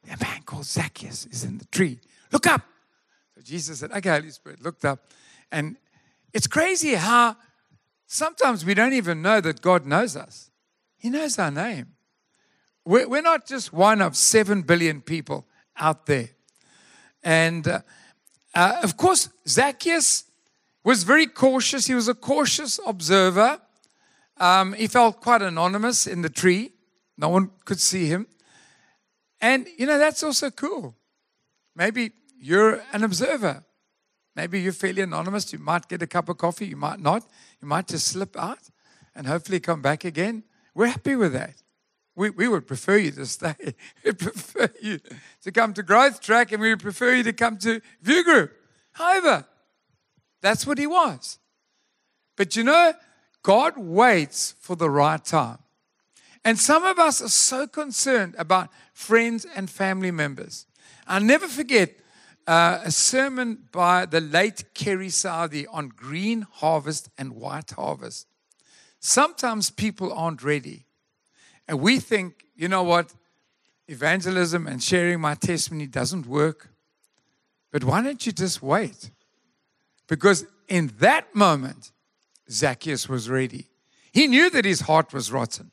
A 0.06 0.17
man 0.24 0.43
called 0.45 0.65
Zacchaeus 0.65 1.26
is 1.28 1.43
in 1.43 1.58
the 1.58 1.65
tree. 1.65 2.00
Look 2.32 2.45
up. 2.45 2.62
So 3.36 3.41
Jesus 3.41 3.80
said, 3.80 3.91
Okay, 3.91 4.10
Holy 4.10 4.32
Spirit, 4.32 4.62
looked 4.62 4.86
up. 4.86 5.12
And 5.52 5.78
it's 6.34 6.47
crazy 6.47 6.95
how 6.95 7.36
sometimes 8.06 8.63
we 8.63 8.74
don't 8.74 8.93
even 8.93 9.21
know 9.21 9.41
that 9.41 9.62
God 9.62 9.86
knows 9.86 10.15
us. 10.15 10.52
He 10.97 11.10
knows 11.10 11.39
our 11.39 11.52
name. 11.52 11.88
We're 12.86 13.21
not 13.21 13.47
just 13.47 13.74
one 13.74 14.02
of 14.02 14.15
seven 14.15 14.63
billion 14.63 15.02
people 15.02 15.45
out 15.77 16.05
there. 16.05 16.29
And 17.23 17.67
uh, 17.67 17.81
uh, 18.53 18.79
of 18.84 18.97
course, 18.97 19.29
Zacchaeus 19.47 20.25
was 20.84 21.03
very 21.03 21.27
cautious. 21.27 21.88
He 21.88 21.93
was 21.93 22.07
a 22.07 22.13
cautious 22.13 22.79
observer. 22.86 23.60
Um, 24.38 24.73
he 24.73 24.88
felt 24.88 25.21
quite 25.21 25.41
anonymous 25.41 26.07
in 26.07 26.23
the 26.23 26.29
tree, 26.29 26.71
no 27.15 27.29
one 27.29 27.51
could 27.65 27.79
see 27.79 28.07
him. 28.07 28.25
And, 29.39 29.67
you 29.77 29.86
know, 29.86 29.99
that's 29.99 30.23
also 30.23 30.49
cool. 30.49 30.95
Maybe 31.75 32.12
you're 32.39 32.81
an 32.91 33.03
observer. 33.03 33.63
Maybe 34.36 34.62
you're 34.62 34.73
fairly 34.73 35.03
anonymous. 35.03 35.53
You 35.53 35.60
might 35.60 35.88
get 35.88 36.01
a 36.01 36.07
cup 36.07 36.29
of 36.29 36.38
coffee, 36.38 36.67
you 36.67 36.75
might 36.75 36.99
not. 36.99 37.23
You 37.62 37.67
might 37.67 37.88
just 37.88 38.07
slip 38.07 38.36
out 38.36 38.69
and 39.13 39.27
hopefully 39.27 39.60
come 39.60 39.81
back 39.81 40.05
again. 40.05 40.43
We're 40.73 40.88
happy 40.88 41.15
with 41.15 41.34
that. 41.34 41.62
We, 42.15 42.30
we 42.30 42.47
would 42.47 42.67
prefer 42.67 42.97
you 42.97 43.12
to 43.12 43.26
stay. 43.26 43.56
We 44.04 44.12
prefer 44.13 44.69
you 44.82 45.00
to 45.43 45.52
come 45.52 45.74
to 45.74 45.84
Growth 45.84 46.21
Track 46.21 46.52
and 46.52 46.62
we 46.62 46.69
would 46.69 46.82
prefer 46.82 47.13
you 47.13 47.24
to 47.24 47.34
come 47.34 47.58
to 47.60 47.82
View 48.02 48.24
Group. 48.24 48.52
However, 48.93 49.45
that's 50.41 50.67
what 50.67 50.78
he 50.78 50.88
was. 50.88 51.39
But 52.36 52.56
you 52.56 52.63
know, 52.63 52.93
God 53.43 53.78
waits 53.78 54.56
for 54.60 54.76
the 54.76 54.89
right 54.89 55.24
time. 55.24 55.60
And 56.43 56.58
some 56.58 56.84
of 56.84 56.97
us 56.97 57.21
are 57.21 57.30
so 57.30 57.67
concerned 57.67 58.36
about 58.38 58.69
friends 58.93 59.45
and 59.56 59.69
family 59.69 60.12
members. 60.12 60.65
I'll 61.08 61.21
never 61.21 61.47
forget 61.47 61.95
uh, 62.47 62.80
a 62.84 62.91
sermon 62.91 63.67
by 63.71 64.06
the 64.06 64.21
late 64.21 64.74
Kerry 64.74 65.10
Saudi 65.10 65.67
on 65.67 65.89
green 65.89 66.47
harvest 66.50 67.10
and 67.17 67.34
white 67.34 67.71
harvest. 67.71 68.28
Sometimes 69.00 69.69
people 69.69 70.12
aren't 70.13 70.43
ready. 70.43 70.86
And 71.67 71.80
we 71.80 72.00
think, 72.00 72.45
you 72.56 72.67
know 72.67 72.84
what, 72.84 73.13
evangelism 73.88 74.67
and 74.67 74.82
sharing 74.82 75.19
my 75.19 75.36
testimony 75.36 75.88
doesn't 75.88 76.26
work. 76.26 76.69
But 77.71 77.84
why 77.84 78.02
don't 78.02 78.26
you 78.26 78.32
just 78.32 78.62
wait? 78.62 79.12
Because 80.08 80.45
in 80.67 80.91
that 81.00 81.34
moment, 81.34 81.91
Zacchaeus 82.50 83.08
was 83.08 83.30
ready. 83.30 83.67
He 84.12 84.28
knew 84.28 84.50
that 84.50 84.65
his 84.65 84.82
heart 84.82 85.13
was 85.13 85.32
rotten, 85.32 85.71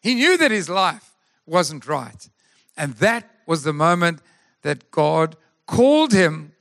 he 0.00 0.14
knew 0.14 0.36
that 0.36 0.50
his 0.50 0.68
life 0.68 1.14
wasn't 1.46 1.86
right. 1.86 2.28
And 2.76 2.94
that 2.94 3.30
was 3.46 3.62
the 3.62 3.72
moment 3.72 4.20
that 4.62 4.90
God 4.90 5.36
called 5.66 6.12
him, 6.12 6.52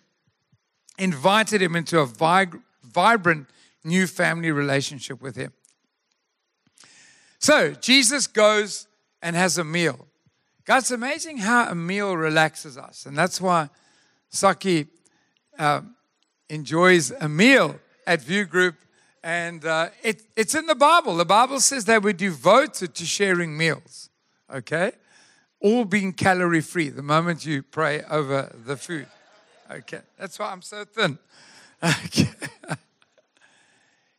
invited 0.98 1.62
him 1.62 1.76
into 1.76 2.00
a 2.00 2.06
vibrant 2.06 3.48
new 3.84 4.08
family 4.08 4.52
relationship 4.52 5.22
with 5.22 5.36
him. 5.36 5.52
So 7.46 7.74
Jesus 7.74 8.26
goes 8.26 8.88
and 9.22 9.36
has 9.36 9.60
a 9.60 9.64
meal. 9.64 10.08
God, 10.66 10.80
it's 10.80 10.90
amazing 10.90 11.38
how 11.38 11.70
a 11.70 11.76
meal 11.76 12.18
relaxes 12.18 12.76
us. 12.76 13.06
And 13.06 13.16
that's 13.16 13.40
why 13.40 13.70
Saki 14.30 14.88
um, 15.60 15.96
enjoys 16.50 17.12
a 17.12 17.30
meal 17.30 17.80
at 18.08 18.24
View 18.24 18.46
Group. 18.46 18.78
And 19.24 19.64
uh, 19.64 19.90
it, 20.02 20.24
it's 20.36 20.56
in 20.56 20.66
the 20.66 20.74
Bible. 20.74 21.18
The 21.18 21.24
Bible 21.24 21.60
says 21.60 21.86
that 21.86 22.02
we're 22.02 22.14
devoted 22.14 22.96
to 22.96 23.06
sharing 23.06 23.56
meals, 23.56 24.10
okay? 24.52 24.94
All 25.60 25.86
being 25.86 26.14
calorie 26.14 26.62
free 26.62 26.90
the 26.90 27.04
moment 27.04 27.46
you 27.46 27.62
pray 27.62 28.02
over 28.10 28.56
the 28.66 28.76
food. 28.76 29.06
Okay, 29.70 30.02
that's 30.18 30.40
why 30.40 30.52
I'm 30.52 30.64
so 30.64 30.84
thin. 30.84 31.20
Okay. 31.84 32.28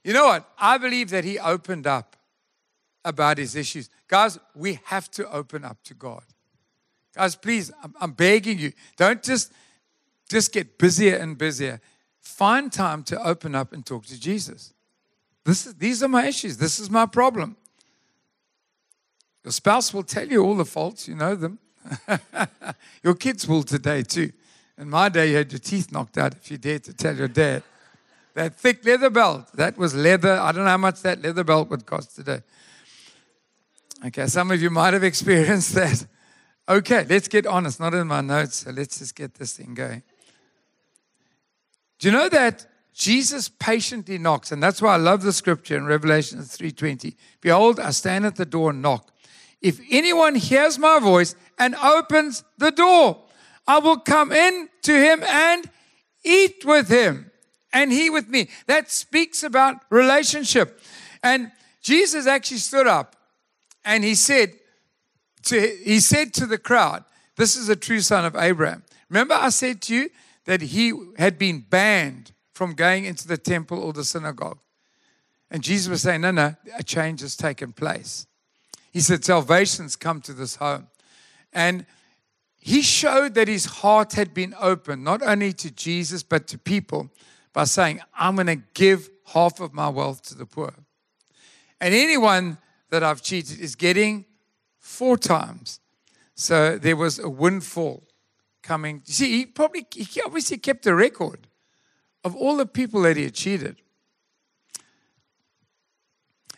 you 0.04 0.12
know 0.12 0.26
what? 0.26 0.48
I 0.56 0.78
believe 0.78 1.10
that 1.10 1.24
he 1.24 1.40
opened 1.40 1.88
up 1.88 2.15
about 3.06 3.38
his 3.38 3.56
issues. 3.56 3.88
Guys, 4.08 4.38
we 4.54 4.80
have 4.84 5.10
to 5.12 5.30
open 5.30 5.64
up 5.64 5.78
to 5.84 5.94
God. 5.94 6.24
Guys, 7.14 7.34
please, 7.36 7.72
I'm, 8.00 8.10
begging 8.10 8.58
you, 8.58 8.72
don't 8.98 9.22
just 9.22 9.52
just 10.28 10.52
get 10.52 10.76
busier 10.76 11.16
and 11.16 11.38
busier. 11.38 11.80
Find 12.20 12.72
time 12.72 13.04
to 13.04 13.22
open 13.24 13.54
up 13.54 13.72
and 13.72 13.86
talk 13.86 14.04
to 14.06 14.20
Jesus. 14.20 14.74
This 15.44 15.64
is, 15.64 15.74
these 15.76 16.02
are 16.02 16.08
my 16.08 16.26
issues. 16.26 16.56
This 16.56 16.80
is 16.80 16.90
my 16.90 17.06
problem. 17.06 17.56
Your 19.44 19.52
spouse 19.52 19.94
will 19.94 20.02
tell 20.02 20.26
you 20.26 20.44
all 20.44 20.56
the 20.56 20.64
faults, 20.64 21.06
you 21.06 21.14
know 21.14 21.36
them. 21.36 21.60
your 23.04 23.14
kids 23.14 23.46
will 23.46 23.62
today 23.62 24.02
too. 24.02 24.32
In 24.76 24.90
my 24.90 25.08
day, 25.08 25.30
you 25.30 25.36
had 25.36 25.52
your 25.52 25.60
teeth 25.60 25.92
knocked 25.92 26.18
out 26.18 26.34
if 26.34 26.50
you 26.50 26.58
dared 26.58 26.82
to 26.84 26.92
tell 26.92 27.14
your 27.14 27.28
dad. 27.28 27.62
That 28.34 28.56
thick 28.56 28.84
leather 28.84 29.08
belt, 29.08 29.46
that 29.54 29.78
was 29.78 29.94
leather. 29.94 30.32
I 30.32 30.52
don't 30.52 30.64
know 30.64 30.70
how 30.70 30.76
much 30.76 31.00
that 31.02 31.22
leather 31.22 31.44
belt 31.44 31.70
would 31.70 31.86
cost 31.86 32.16
today. 32.16 32.42
Okay, 34.06 34.28
some 34.28 34.52
of 34.52 34.62
you 34.62 34.70
might 34.70 34.94
have 34.94 35.02
experienced 35.02 35.74
that. 35.74 36.06
Okay, 36.68 37.04
let's 37.08 37.26
get 37.26 37.44
honest. 37.44 37.80
Not 37.80 37.92
in 37.94 38.06
my 38.06 38.20
notes, 38.20 38.58
so 38.58 38.70
let's 38.70 39.00
just 39.00 39.16
get 39.16 39.34
this 39.34 39.56
thing 39.56 39.74
going. 39.74 40.02
Do 41.98 42.08
you 42.08 42.12
know 42.12 42.28
that 42.28 42.66
Jesus 42.94 43.48
patiently 43.48 44.18
knocks, 44.18 44.52
and 44.52 44.62
that's 44.62 44.80
why 44.80 44.94
I 44.94 44.96
love 44.96 45.22
the 45.22 45.32
scripture 45.32 45.76
in 45.76 45.86
Revelation 45.86 46.40
3:20. 46.40 47.16
Behold, 47.40 47.80
I 47.80 47.90
stand 47.90 48.24
at 48.26 48.36
the 48.36 48.46
door 48.46 48.70
and 48.70 48.80
knock. 48.80 49.12
If 49.60 49.80
anyone 49.90 50.36
hears 50.36 50.78
my 50.78 51.00
voice 51.00 51.34
and 51.58 51.74
opens 51.74 52.44
the 52.58 52.70
door, 52.70 53.24
I 53.66 53.78
will 53.78 53.98
come 53.98 54.30
in 54.30 54.68
to 54.82 54.92
him 54.92 55.24
and 55.24 55.68
eat 56.24 56.64
with 56.64 56.88
him, 56.88 57.32
and 57.72 57.92
he 57.92 58.08
with 58.08 58.28
me. 58.28 58.50
That 58.66 58.90
speaks 58.90 59.42
about 59.42 59.82
relationship. 59.90 60.80
And 61.22 61.50
Jesus 61.82 62.26
actually 62.26 62.58
stood 62.58 62.86
up 62.86 63.16
and 63.86 64.04
he 64.04 64.14
said 64.14 64.52
to, 65.44 65.60
he 65.82 66.00
said 66.00 66.34
to 66.34 66.46
the 66.46 66.58
crowd, 66.58 67.04
This 67.36 67.56
is 67.56 67.68
a 67.68 67.76
true 67.76 68.00
son 68.00 68.24
of 68.24 68.36
Abraham. 68.36 68.82
Remember, 69.08 69.34
I 69.34 69.48
said 69.48 69.80
to 69.82 69.94
you 69.94 70.10
that 70.44 70.60
he 70.60 70.92
had 71.16 71.38
been 71.38 71.60
banned 71.60 72.32
from 72.52 72.74
going 72.74 73.04
into 73.04 73.28
the 73.28 73.38
temple 73.38 73.78
or 73.78 73.92
the 73.92 74.04
synagogue. 74.04 74.58
And 75.50 75.62
Jesus 75.62 75.88
was 75.88 76.02
saying, 76.02 76.20
No, 76.20 76.32
no, 76.32 76.56
a 76.76 76.82
change 76.82 77.20
has 77.20 77.36
taken 77.36 77.72
place. 77.72 78.26
He 78.92 79.00
said, 79.00 79.24
Salvation's 79.24 79.94
come 79.94 80.20
to 80.22 80.32
this 80.32 80.56
home. 80.56 80.88
And 81.52 81.86
he 82.58 82.82
showed 82.82 83.34
that 83.34 83.46
his 83.46 83.66
heart 83.66 84.14
had 84.14 84.34
been 84.34 84.52
open, 84.60 85.04
not 85.04 85.22
only 85.22 85.52
to 85.52 85.70
Jesus, 85.70 86.24
but 86.24 86.48
to 86.48 86.58
people, 86.58 87.10
by 87.52 87.64
saying, 87.64 88.00
I'm 88.18 88.34
going 88.34 88.48
to 88.48 88.62
give 88.74 89.08
half 89.26 89.60
of 89.60 89.72
my 89.72 89.88
wealth 89.88 90.22
to 90.24 90.34
the 90.34 90.46
poor. 90.46 90.74
And 91.80 91.94
anyone 91.94 92.58
that 92.90 93.02
I've 93.02 93.22
cheated 93.22 93.60
is 93.60 93.74
getting 93.74 94.24
four 94.78 95.16
times. 95.16 95.80
So 96.34 96.78
there 96.78 96.96
was 96.96 97.18
a 97.18 97.28
windfall 97.28 98.04
coming. 98.62 99.02
You 99.06 99.14
see, 99.14 99.38
he 99.38 99.46
probably, 99.46 99.86
he 99.90 100.20
obviously 100.22 100.58
kept 100.58 100.86
a 100.86 100.94
record 100.94 101.48
of 102.24 102.36
all 102.36 102.56
the 102.56 102.66
people 102.66 103.02
that 103.02 103.16
he 103.16 103.24
had 103.24 103.34
cheated. 103.34 103.76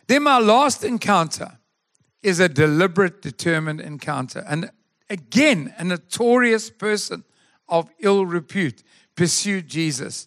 Then 0.06 0.22
my 0.22 0.38
last 0.38 0.84
encounter 0.84 1.58
is 2.22 2.40
a 2.40 2.48
deliberate, 2.48 3.22
determined 3.22 3.80
encounter. 3.80 4.44
And 4.48 4.70
again, 5.10 5.74
a 5.78 5.84
notorious 5.84 6.70
person 6.70 7.24
of 7.68 7.90
ill 8.00 8.26
repute 8.26 8.82
pursued 9.14 9.68
Jesus. 9.68 10.26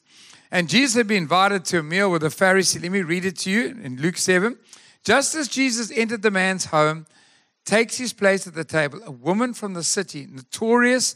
And 0.51 0.69
Jesus 0.69 0.95
had 0.95 1.07
been 1.07 1.23
invited 1.23 1.65
to 1.65 1.79
a 1.79 1.83
meal 1.83 2.11
with 2.11 2.23
a 2.23 2.27
Pharisee. 2.27 2.81
Let 2.81 2.91
me 2.91 3.01
read 3.01 3.25
it 3.25 3.37
to 3.39 3.51
you 3.51 3.79
in 3.81 3.97
Luke 3.97 4.17
7. 4.17 4.57
Just 5.03 5.35
as 5.35 5.47
Jesus 5.47 5.91
entered 5.91 6.21
the 6.21 6.31
man's 6.31 6.65
home, 6.65 7.05
takes 7.65 7.97
his 7.97 8.13
place 8.13 8.47
at 8.47 8.53
the 8.53 8.63
table, 8.63 8.99
a 9.05 9.11
woman 9.11 9.53
from 9.53 9.73
the 9.73 9.83
city, 9.83 10.27
notorious 10.29 11.15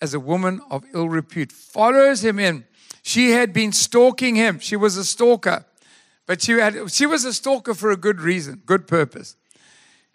as 0.00 0.14
a 0.14 0.20
woman 0.20 0.60
of 0.70 0.84
ill 0.92 1.08
repute, 1.08 1.52
follows 1.52 2.24
him 2.24 2.38
in. 2.38 2.64
She 3.02 3.30
had 3.30 3.52
been 3.52 3.72
stalking 3.72 4.34
him. 4.34 4.58
She 4.58 4.76
was 4.76 4.96
a 4.96 5.04
stalker, 5.04 5.64
but 6.26 6.42
she, 6.42 6.52
had, 6.52 6.90
she 6.90 7.06
was 7.06 7.24
a 7.24 7.32
stalker 7.32 7.74
for 7.74 7.90
a 7.90 7.96
good 7.96 8.20
reason, 8.20 8.62
good 8.66 8.86
purpose. 8.86 9.36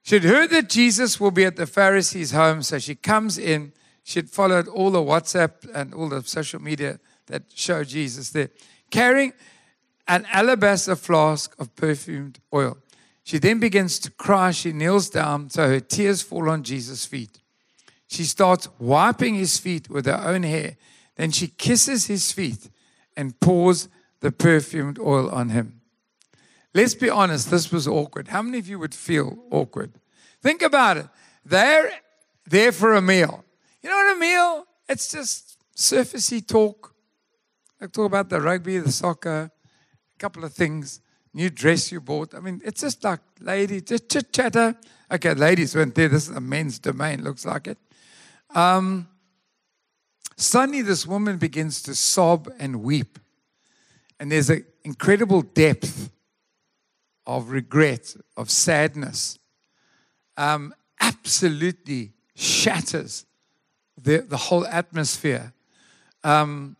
She 0.04 0.15
had 0.15 0.24
heard 0.24 0.50
that 0.50 0.69
Jesus 0.69 1.19
will 1.19 1.32
be 1.32 1.45
at 1.45 1.56
the 1.56 1.65
Pharisee's 1.65 2.32
home, 2.32 2.63
so 2.63 2.80
she 2.80 2.95
comes 2.95 3.38
in. 3.38 3.71
She 4.04 4.19
had 4.19 4.30
followed 4.30 4.67
all 4.67 4.89
the 4.89 5.00
WhatsApp 5.00 5.69
and 5.74 5.93
all 5.93 6.10
the 6.10 6.24
social 6.24 6.62
media 6.62 7.00
that 7.28 7.43
show 7.54 7.84
Jesus 7.84 8.32
there, 8.32 8.50
carrying 8.89 9.34
an 10.08 10.26
alabaster 10.32 10.95
flask 10.95 11.56
of 11.60 11.76
perfumed 11.76 12.39
oil. 12.54 12.78
She 13.24 13.38
then 13.38 13.60
begins 13.60 14.00
to 14.00 14.12
cry. 14.12 14.52
She 14.52 14.74
kneels 14.74 15.10
down, 15.10 15.50
so 15.50 15.68
her 15.68 15.80
tears 15.80 16.22
fall 16.22 16.50
on 16.50 16.64
Jesus' 16.64 17.06
feet. 17.06 17.40
She 18.08 18.24
starts 18.24 18.68
wiping 18.80 19.36
his 19.36 19.58
feet 19.58 19.90
with 19.90 20.06
her 20.06 20.22
own 20.24 20.44
hair. 20.44 20.78
Then 21.16 21.32
she 21.32 21.48
kisses 21.48 22.08
his 22.08 22.32
feet 22.32 22.70
and 23.16 23.40
pours 23.40 23.88
the 24.22 24.32
perfumed 24.32 25.00
oil 25.00 25.30
on 25.30 25.50
him. 25.50 25.82
Let's 26.74 26.96
be 26.96 27.10
honest, 27.10 27.52
this 27.52 27.72
was 27.72 27.88
awkward. 27.88 28.30
How 28.30 28.42
many 28.42 28.58
of 28.58 28.68
you 28.68 28.80
would 28.80 28.96
feel 28.96 29.38
awkward? 29.52 29.92
Think 30.42 30.62
about 30.62 30.98
it. 30.98 31.08
They're 31.46 31.92
there 32.46 32.72
for 32.72 32.96
a 32.96 33.02
meal. 33.02 33.44
You 33.82 33.90
know 33.90 33.96
what 33.96 34.16
a 34.16 34.20
meal? 34.20 34.66
It's 34.88 35.12
just 35.12 35.58
surfacey 35.76 36.46
talk. 36.46 36.94
Like 37.80 37.92
talk 37.92 38.06
about 38.06 38.30
the 38.30 38.40
rugby, 38.40 38.78
the 38.78 38.92
soccer, 38.92 39.52
a 40.16 40.20
couple 40.20 40.44
of 40.46 40.54
things, 40.54 41.02
new 41.34 41.50
dress 41.50 41.91
you 41.91 42.02
bought. 42.02 42.36
I 42.36 42.39
mean, 42.39 42.62
it's 42.63 42.82
just 42.82 43.04
like 43.04 43.20
lady, 43.39 43.82
just 43.82 44.10
chit 44.10 44.34
chatter. 44.34 44.76
Okay, 45.12 45.34
ladies 45.34 45.76
went 45.76 45.96
there. 45.96 46.10
This 46.10 46.30
is 46.30 46.36
a 46.36 46.41
men's 46.41 46.80
domain, 46.80 47.24
looks 47.24 47.46
like 47.46 47.67
it. 47.67 47.78
Um, 48.54 49.08
suddenly, 50.36 50.82
this 50.82 51.06
woman 51.06 51.38
begins 51.38 51.82
to 51.84 51.96
sob 51.96 52.50
and 52.60 52.84
weep. 52.84 53.20
And 54.20 54.32
there's 54.32 54.50
an 54.50 54.65
incredible 54.84 55.41
depth 55.41 56.12
of 57.26 57.50
regret, 57.50 58.15
of 58.38 58.50
sadness. 58.50 59.39
Um, 60.38 60.74
absolutely 61.00 62.12
shatters 62.36 63.26
the, 64.02 64.20
the 64.20 64.38
whole 64.38 64.65
atmosphere. 64.67 65.54
Um, 66.24 66.76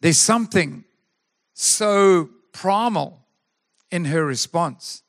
there's 0.00 0.18
something 0.18 0.84
so 1.54 2.30
primal 2.52 3.21
in 3.92 4.06
her 4.06 4.24
response. 4.24 5.02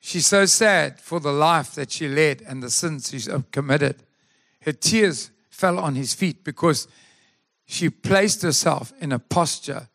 She's 0.00 0.26
so 0.26 0.46
sad 0.46 0.98
for 0.98 1.20
the 1.20 1.32
life 1.32 1.74
that 1.74 1.92
she 1.92 2.08
led 2.08 2.42
and 2.42 2.62
the 2.62 2.70
sins 2.70 3.10
she's 3.10 3.28
uh, 3.28 3.42
committed. 3.52 4.02
Her 4.62 4.72
tears 4.72 5.30
fell 5.50 5.78
on 5.78 5.94
his 5.94 6.14
feet 6.14 6.42
because 6.42 6.88
she 7.66 7.90
placed 7.90 8.42
herself 8.42 8.92
in 9.00 9.12
a 9.12 9.18
posture 9.18 9.88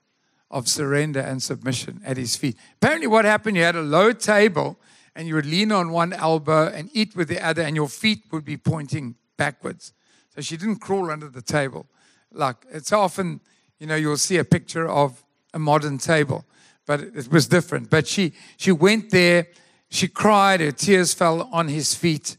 of 0.50 0.68
surrender 0.68 1.22
and 1.22 1.42
submission 1.42 2.02
at 2.06 2.18
his 2.18 2.36
feet. 2.36 2.58
Apparently, 2.76 3.08
what 3.08 3.26
happened, 3.26 3.58
you 3.58 3.64
had 3.64 3.76
a 3.76 3.82
low 3.82 4.12
table 4.12 4.78
and 5.16 5.28
you 5.28 5.36
would 5.36 5.46
lean 5.46 5.72
on 5.72 5.92
one 5.92 6.14
elbow 6.14 6.68
and 6.68 6.90
eat 6.94 7.16
with 7.16 7.28
the 7.28 7.46
other, 7.46 7.62
and 7.62 7.76
your 7.76 7.90
feet 7.90 8.24
would 8.32 8.46
be 8.46 8.58
pointing 8.58 9.16
backwards. 9.38 9.94
So 10.34 10.42
she 10.42 10.56
didn't 10.56 10.78
crawl 10.78 11.12
under 11.12 11.28
the 11.28 11.42
table. 11.42 11.86
Like 12.32 12.66
it's 12.72 12.94
often, 12.94 13.42
you 13.80 13.88
know, 13.88 13.96
you'll 13.96 14.18
see 14.18 14.38
a 14.38 14.46
picture 14.46 14.88
of 14.88 15.24
a 15.54 15.60
modern 15.60 15.98
table, 15.98 16.46
but 16.92 17.00
it 17.02 17.32
was 17.32 17.48
different. 17.48 17.90
But 17.90 18.08
she 18.08 18.34
she 18.58 18.72
went 18.72 19.12
there 19.12 19.48
she 19.92 20.08
cried, 20.08 20.62
her 20.62 20.72
tears 20.72 21.14
fell 21.14 21.50
on 21.52 21.68
his 21.68 21.94
feet. 21.94 22.38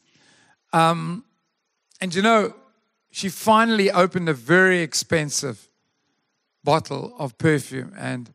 Um, 0.73 1.25
and 2.01 2.15
you 2.15 2.23
know, 2.23 2.55
she 3.11 3.29
finally 3.29 3.91
opened 3.91 4.31
a 4.31 4.35
very 4.35 4.81
expensive 4.81 5.69
bottle 6.65 7.15
of 7.19 7.37
perfume 7.37 7.93
and 7.99 8.33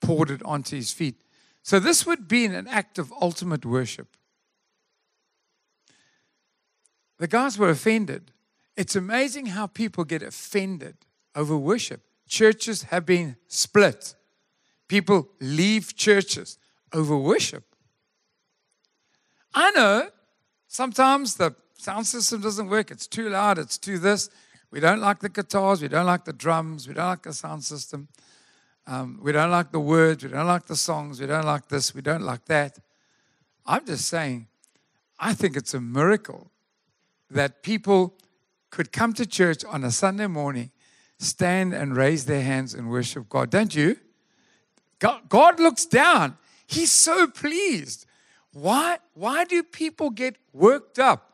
poured 0.00 0.30
it 0.30 0.42
onto 0.42 0.74
his 0.74 0.90
feet. 0.90 1.20
So, 1.62 1.78
this 1.78 2.06
would 2.06 2.28
be 2.28 2.46
an 2.46 2.66
act 2.68 2.98
of 2.98 3.12
ultimate 3.20 3.66
worship. 3.66 4.16
The 7.18 7.28
guys 7.28 7.58
were 7.58 7.68
offended. 7.68 8.32
It's 8.74 8.96
amazing 8.96 9.46
how 9.46 9.66
people 9.66 10.04
get 10.04 10.22
offended 10.22 10.96
over 11.34 11.58
worship. 11.58 12.00
Churches 12.26 12.84
have 12.84 13.04
been 13.04 13.36
split. 13.48 14.14
People 14.88 15.28
leave 15.40 15.96
churches 15.96 16.58
over 16.92 17.16
worship. 17.16 17.64
I 19.54 19.70
know 19.72 20.08
sometimes 20.68 21.36
the 21.36 21.54
sound 21.78 22.06
system 22.06 22.40
doesn't 22.40 22.68
work. 22.68 22.90
It's 22.90 23.06
too 23.06 23.28
loud. 23.28 23.58
It's 23.58 23.78
too 23.78 23.98
this. 23.98 24.28
We 24.70 24.80
don't 24.80 25.00
like 25.00 25.20
the 25.20 25.28
guitars. 25.28 25.80
We 25.80 25.88
don't 25.88 26.06
like 26.06 26.24
the 26.24 26.32
drums. 26.32 26.86
We 26.86 26.94
don't 26.94 27.06
like 27.06 27.22
the 27.22 27.32
sound 27.32 27.64
system. 27.64 28.08
Um, 28.86 29.18
we 29.22 29.32
don't 29.32 29.50
like 29.50 29.72
the 29.72 29.80
words. 29.80 30.22
We 30.22 30.30
don't 30.30 30.46
like 30.46 30.66
the 30.66 30.76
songs. 30.76 31.20
We 31.20 31.26
don't 31.26 31.44
like 31.44 31.68
this. 31.68 31.94
We 31.94 32.02
don't 32.02 32.22
like 32.22 32.44
that. 32.46 32.78
I'm 33.64 33.84
just 33.84 34.06
saying, 34.06 34.46
I 35.18 35.34
think 35.34 35.56
it's 35.56 35.74
a 35.74 35.80
miracle 35.80 36.50
that 37.30 37.62
people 37.62 38.14
could 38.70 38.92
come 38.92 39.12
to 39.14 39.26
church 39.26 39.64
on 39.64 39.82
a 39.82 39.90
Sunday 39.90 40.26
morning, 40.26 40.70
stand 41.18 41.72
and 41.72 41.96
raise 41.96 42.26
their 42.26 42.42
hands 42.42 42.74
and 42.74 42.90
worship 42.90 43.28
God. 43.28 43.50
Don't 43.50 43.74
you? 43.74 43.96
God, 44.98 45.28
God 45.28 45.60
looks 45.60 45.84
down. 45.84 46.38
He's 46.66 46.90
so 46.90 47.26
pleased 47.26 48.06
why, 48.56 48.98
why 49.12 49.44
do 49.44 49.62
people 49.62 50.08
get 50.08 50.36
worked 50.54 50.98
up? 50.98 51.30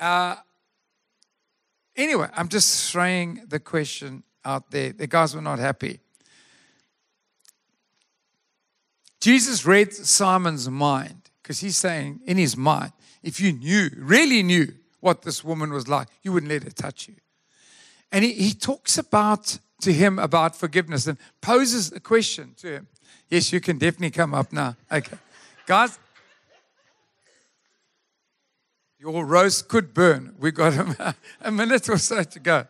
Uh, 0.00 0.34
anyway, 1.94 2.28
I'm 2.34 2.48
just 2.48 2.90
throwing 2.90 3.42
the 3.46 3.60
question 3.60 4.24
out 4.44 4.72
there. 4.72 4.92
The 4.92 5.06
guys 5.06 5.36
were 5.36 5.40
not 5.40 5.60
happy. 5.60 6.00
Jesus 9.20 9.64
read 9.64 9.94
Simon's 9.94 10.68
mind 10.68 11.30
because 11.42 11.60
he's 11.60 11.76
saying 11.76 12.18
in 12.26 12.36
his 12.36 12.56
mind, 12.56 12.92
if 13.22 13.38
you 13.38 13.52
knew, 13.52 13.90
really 13.96 14.42
knew 14.42 14.66
what 14.98 15.22
this 15.22 15.44
woman 15.44 15.72
was 15.72 15.86
like, 15.86 16.08
you 16.22 16.32
wouldn't 16.32 16.50
let 16.50 16.64
her 16.64 16.70
touch 16.70 17.06
you. 17.06 17.14
And 18.10 18.24
he, 18.24 18.32
he 18.32 18.52
talks 18.52 18.98
about 18.98 19.60
to 19.80 19.92
him 19.92 20.18
about 20.18 20.56
forgiveness 20.56 21.06
and 21.06 21.18
poses 21.40 21.92
a 21.92 22.00
question 22.00 22.54
to 22.58 22.68
him. 22.68 22.88
Yes, 23.28 23.52
you 23.52 23.60
can 23.60 23.78
definitely 23.78 24.10
come 24.10 24.34
up 24.34 24.52
now. 24.52 24.76
Okay. 24.90 25.16
Guys, 25.66 25.98
your 28.98 29.24
roast 29.24 29.68
could 29.68 29.94
burn. 29.94 30.34
We 30.38 30.50
got 30.50 30.74
a, 30.74 31.14
a 31.40 31.50
minute 31.50 31.88
or 31.88 31.98
so 31.98 32.22
to 32.22 32.40
go. 32.40 32.66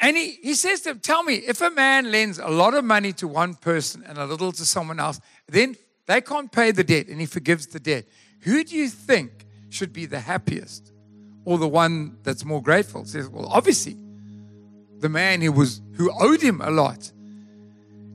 And 0.00 0.16
he, 0.16 0.32
he 0.42 0.54
says 0.54 0.80
to 0.80 0.90
him, 0.90 0.98
Tell 0.98 1.22
me, 1.22 1.34
if 1.34 1.60
a 1.60 1.70
man 1.70 2.10
lends 2.10 2.38
a 2.38 2.48
lot 2.48 2.74
of 2.74 2.84
money 2.84 3.12
to 3.14 3.28
one 3.28 3.54
person 3.54 4.02
and 4.04 4.18
a 4.18 4.26
little 4.26 4.50
to 4.50 4.64
someone 4.64 4.98
else, 4.98 5.20
then 5.46 5.76
they 6.06 6.20
can't 6.20 6.50
pay 6.50 6.72
the 6.72 6.82
debt 6.82 7.06
and 7.06 7.20
he 7.20 7.26
forgives 7.26 7.68
the 7.68 7.78
debt. 7.78 8.06
Who 8.40 8.64
do 8.64 8.74
you 8.74 8.88
think 8.88 9.46
should 9.70 9.92
be 9.92 10.06
the 10.06 10.18
happiest 10.18 10.92
or 11.44 11.56
the 11.56 11.68
one 11.68 12.18
that's 12.24 12.44
more 12.44 12.60
grateful? 12.60 13.02
He 13.02 13.10
says, 13.10 13.28
Well, 13.28 13.46
obviously, 13.46 13.96
the 15.02 15.08
man 15.08 15.42
who 15.42 15.52
was 15.52 15.82
who 15.96 16.10
owed 16.18 16.40
him 16.40 16.60
a 16.60 16.70
lot. 16.70 17.12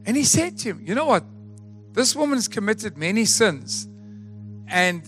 And 0.06 0.16
he 0.16 0.24
said 0.24 0.58
to 0.60 0.70
him, 0.70 0.82
You 0.84 0.96
know 0.96 1.06
what? 1.06 1.24
This 1.92 2.16
woman's 2.16 2.48
committed 2.48 2.98
many 2.98 3.26
sins. 3.26 3.88
And 4.68 5.04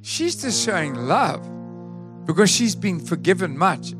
she's 0.00 0.40
just 0.40 0.64
showing 0.64 0.94
love 0.94 1.44
because 2.24 2.50
she's 2.50 2.76
been 2.76 3.00
forgiven 3.00 3.58
much. 3.58 3.94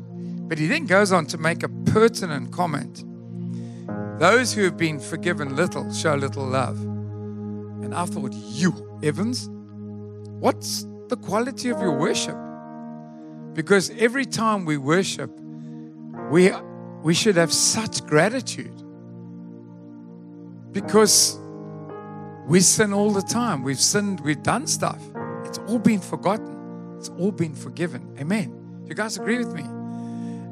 But 0.47 0.57
he 0.59 0.67
then 0.67 0.85
goes 0.85 1.11
on 1.11 1.25
to 1.27 1.37
make 1.37 1.63
a 1.63 1.69
pertinent 1.69 2.51
comment 2.51 3.03
Those 4.19 4.53
who 4.53 4.63
have 4.63 4.77
been 4.77 4.99
forgiven 4.99 5.55
little 5.55 5.91
show 5.93 6.15
little 6.15 6.45
love. 6.45 6.79
And 6.79 7.93
I 7.93 8.05
thought, 8.05 8.31
You, 8.33 8.99
Evans, 9.03 9.49
what's 10.39 10.85
the 11.09 11.17
quality 11.17 11.69
of 11.69 11.81
your 11.81 11.97
worship? 11.97 12.37
Because 13.53 13.89
every 13.99 14.25
time 14.25 14.63
we 14.63 14.77
worship, 14.77 15.40
we, 16.31 16.49
we 17.03 17.13
should 17.13 17.35
have 17.35 17.51
such 17.51 18.05
gratitude 18.05 18.71
because 20.71 21.37
we 22.47 22.61
sin 22.61 22.93
all 22.93 23.11
the 23.11 23.21
time. 23.21 23.63
We've 23.63 23.79
sinned, 23.79 24.21
we've 24.21 24.41
done 24.41 24.65
stuff. 24.65 24.99
It's 25.45 25.57
all 25.67 25.79
been 25.79 25.99
forgotten, 25.99 26.95
it's 26.97 27.09
all 27.09 27.31
been 27.31 27.53
forgiven. 27.53 28.15
Amen. 28.17 28.85
You 28.87 28.95
guys 28.95 29.17
agree 29.17 29.39
with 29.39 29.53
me? 29.53 29.63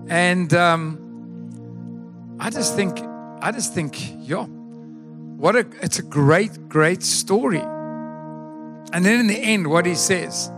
And 0.10 0.54
um, 0.54 2.36
I 2.40 2.50
just 2.50 2.76
think, 2.76 3.00
I 3.42 3.52
just 3.54 3.74
think, 3.74 3.98
yeah, 4.28 4.44
what 4.44 5.56
a, 5.56 5.66
it's 5.82 6.00
a 6.00 6.04
great, 6.04 6.68
great 6.68 7.04
story. 7.04 7.62
And 7.62 9.06
then 9.06 9.22
in 9.22 9.28
the 9.28 9.38
end, 9.38 9.68
what 9.68 9.86
he 9.86 9.96
says 9.96 10.52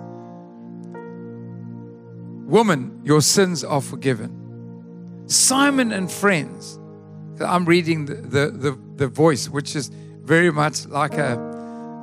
Woman, 2.48 3.00
your 3.04 3.22
sins 3.22 3.64
are 3.64 3.82
forgiven. 3.82 4.41
Simon 5.32 5.94
and 5.94 6.12
friends, 6.12 6.78
I'm 7.40 7.64
reading 7.64 8.06
the, 8.06 8.16
the, 8.16 8.52
the, 8.52 8.80
the, 8.98 9.08
voice, 9.08 9.48
which 9.48 9.78
is 9.78 9.88
very 9.88 10.52
much 10.52 10.86
like 10.88 11.14
a, 11.14 11.40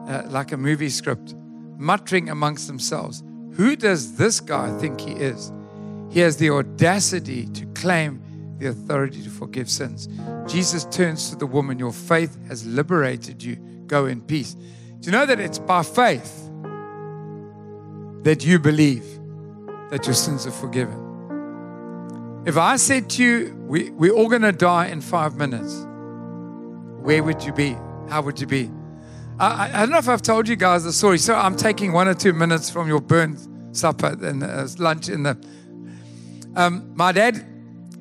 uh, 0.09 0.31
like 0.31 0.53
a 0.53 0.57
movie 0.57 0.89
script, 0.89 1.35
muttering 1.77 2.31
amongst 2.31 2.67
themselves. 2.69 3.23
Who 3.53 3.77
does 3.77 4.17
this 4.17 4.41
guy 4.41 4.77
think 4.79 5.01
he 5.03 5.13
is? 5.13 5.53
He 6.11 6.21
has 6.21 6.39
the 6.39 6.49
audacity 6.49 7.47
to 7.49 7.67
claim 7.75 8.23
the 8.57 8.69
authority 8.69 9.23
to 9.23 9.29
forgive 9.31 9.69
sins. 9.69 10.09
Jesus 10.47 10.87
turns 10.87 11.29
to 11.29 11.37
the 11.37 11.47
woman, 11.47 11.79
Your 11.79 11.93
faith 11.93 12.39
has 12.49 12.65
liberated 12.65 13.43
you. 13.43 13.57
Go 13.87 14.07
in 14.07 14.23
peace. 14.23 14.55
Do 14.55 15.07
you 15.07 15.13
know 15.13 15.27
that 15.27 15.39
it's 15.39 15.59
by 15.59 15.83
faith 15.83 16.51
that 18.23 18.43
you 18.43 18.59
believe 18.59 19.05
that 19.91 20.07
your 20.07 20.15
sins 20.15 20.47
are 20.47 20.51
forgiven? 20.51 21.08
If 22.49 22.57
I 22.57 22.77
said 22.77 23.11
to 23.11 23.23
you, 23.23 23.55
we, 23.69 23.91
we're 23.91 24.15
all 24.15 24.31
going 24.31 24.41
to 24.41 24.53
die 24.53 24.87
in 24.87 25.03
five 25.03 25.37
minutes, 25.37 25.85
where 27.05 27.23
would 27.23 27.45
you 27.45 27.53
be? 27.53 27.77
How 28.09 28.23
would 28.23 28.41
you 28.41 28.47
be? 28.47 28.71
I, 29.39 29.69
I, 29.71 29.81
don't 29.81 29.91
know 29.91 29.99
if 29.99 30.09
I've 30.09 30.23
told 30.23 30.49
you 30.49 30.57
guys 30.57 30.83
the 30.83 30.95
story. 30.95 31.19
So 31.19 31.35
I'm 31.35 31.57
taking 31.57 31.93
one 31.93 32.09
or 32.09 32.15
two 32.15 32.33
minutes 32.33 32.71
from 32.71 32.89
your 32.89 33.03
burnt 33.03 33.47
supper 33.77 34.17
and 34.23 34.43
uh, 34.43 34.67
lunch 34.79 35.11
in 35.11 35.25
the. 35.25 35.37
Um, 36.57 36.91
my 36.97 37.13
dad 37.13 37.47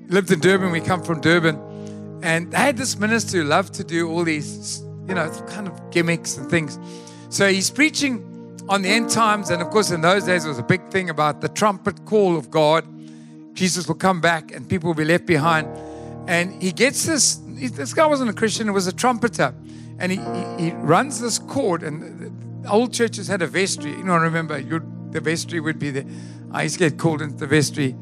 lived 0.08 0.32
in 0.32 0.40
Durban. 0.40 0.72
We 0.72 0.80
come 0.80 1.04
from 1.04 1.20
Durban, 1.20 2.22
and 2.24 2.50
they 2.50 2.58
had 2.58 2.78
this 2.78 2.98
minister 2.98 3.40
who 3.40 3.44
loved 3.44 3.74
to 3.74 3.84
do 3.84 4.10
all 4.10 4.24
these, 4.24 4.82
you 5.10 5.14
know, 5.14 5.30
kind 5.50 5.68
of 5.68 5.92
gimmicks 5.92 6.38
and 6.38 6.50
things. 6.50 6.80
So 7.28 7.50
he's 7.50 7.70
preaching 7.70 8.24
on 8.70 8.82
the 8.82 8.88
end 8.88 9.10
times, 9.10 9.50
and 9.50 9.62
of 9.62 9.72
course, 9.72 9.92
in 9.92 10.00
those 10.00 10.24
days, 10.24 10.46
it 10.46 10.48
was 10.48 10.58
a 10.58 10.64
big 10.64 10.90
thing 10.90 11.10
about 11.10 11.42
the 11.42 11.50
trumpet 11.50 12.06
call 12.06 12.38
of 12.38 12.50
God 12.50 12.88
Jesus 13.58 13.88
will 13.88 13.96
come 13.96 14.22
back 14.22 14.52
and 14.52 14.70
people 14.70 14.88
will 14.88 14.96
be 14.96 15.04
left 15.04 15.26
behind. 15.26 15.68
And 16.30 16.62
he 16.62 16.72
gets 16.72 17.06
this, 17.06 17.40
this 17.46 17.94
guy 17.94 18.06
wasn't 18.06 18.30
a 18.30 18.34
Christian, 18.34 18.70
it 18.70 18.72
was 18.72 18.86
a 18.86 18.94
trumpeter. 18.94 19.54
And 19.98 20.12
he, 20.12 20.20
he, 20.20 20.70
he 20.70 20.76
runs 20.76 21.20
this 21.20 21.40
cord, 21.40 21.82
and 21.82 22.68
old 22.70 22.94
churches 22.94 23.28
had 23.28 23.42
a 23.42 23.48
vestry. 23.48 23.92
You 23.92 24.04
know, 24.04 24.18
remember, 24.18 24.62
the 24.62 25.20
vestry 25.20 25.60
would 25.60 25.80
be 25.80 25.90
there. 25.90 26.06
I 26.52 26.64
used 26.64 26.78
to 26.78 26.90
get 26.90 27.00
called 27.00 27.24
into 27.24 27.38
the 27.38 27.48
vestry 27.48 27.96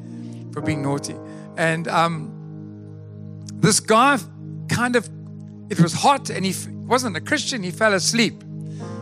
for 0.51 0.59
being 0.59 0.81
naughty. 0.81 1.15
And 1.55 1.87
um, 1.87 2.33
this 3.53 3.79
guy 3.79 4.17
kind 4.67 4.97
of, 4.97 5.09
it 5.69 5.79
was 5.79 5.93
hot, 5.93 6.29
and 6.29 6.45
he 6.45 6.53
wasn't 6.85 7.15
a 7.15 7.21
Christian, 7.21 7.63
he 7.63 7.71
fell 7.71 7.93
asleep. 7.93 8.43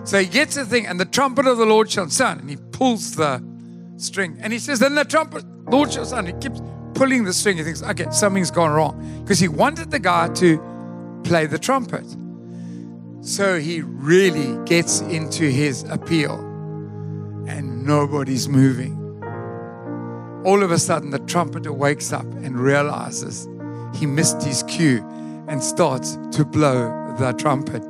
So 0.03 0.19
he 0.19 0.27
gets 0.27 0.53
the 0.53 0.65
thing, 0.65 0.85
and 0.85 0.99
the 0.99 1.05
trumpet 1.05 1.47
of 1.47 1.57
the 1.57 1.65
Lord 1.65 1.89
shall 1.89 2.09
sound, 2.09 2.41
and 2.41 2.49
he 2.49 2.57
pulls 2.57 3.15
the 3.15 3.43
string. 3.97 4.37
And 4.39 4.53
he 4.53 4.59
says, 4.59 4.77
Then 4.77 4.93
the 4.93 5.05
trumpet, 5.05 5.45
Lord 5.67 5.91
shall 5.91 6.05
sound. 6.05 6.27
He 6.27 6.33
keeps 6.33 6.61
pulling 6.93 7.23
the 7.23 7.33
string. 7.33 7.57
He 7.57 7.63
thinks, 7.63 7.81
Okay, 7.81 8.07
something's 8.11 8.51
gone 8.51 8.71
wrong. 8.71 9.21
Because 9.23 9.39
he 9.39 9.47
wanted 9.47 9.91
the 9.91 9.99
guy 9.99 10.29
to 10.35 11.21
play 11.23 11.45
the 11.45 11.59
trumpet. 11.59 12.05
So 13.21 13.57
he 13.57 13.81
really 13.81 14.63
gets 14.65 14.99
into 14.99 15.45
his 15.49 15.83
appeal, 15.83 16.33
and 17.47 17.85
nobody's 17.85 18.49
moving. 18.49 18.99
All 20.45 20.61
of 20.61 20.71
a 20.71 20.77
sudden, 20.77 21.11
the 21.11 21.19
trumpeter 21.19 21.71
wakes 21.71 22.11
up 22.11 22.25
and 22.25 22.59
realizes 22.59 23.47
he 23.95 24.05
missed 24.05 24.43
his 24.43 24.63
cue 24.63 25.05
and 25.47 25.63
starts 25.63 26.17
to 26.33 26.43
blow 26.43 27.15
the 27.17 27.31
trumpet. 27.33 27.81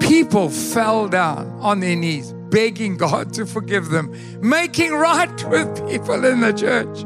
People 0.00 0.50
fell 0.50 1.08
down 1.08 1.48
on 1.60 1.80
their 1.80 1.96
knees, 1.96 2.34
begging 2.50 2.96
God 2.96 3.32
to 3.34 3.46
forgive 3.46 3.90
them, 3.90 4.14
making 4.40 4.92
right 4.92 5.48
with 5.48 5.88
people 5.88 6.24
in 6.24 6.40
the 6.40 6.52
church. 6.52 7.04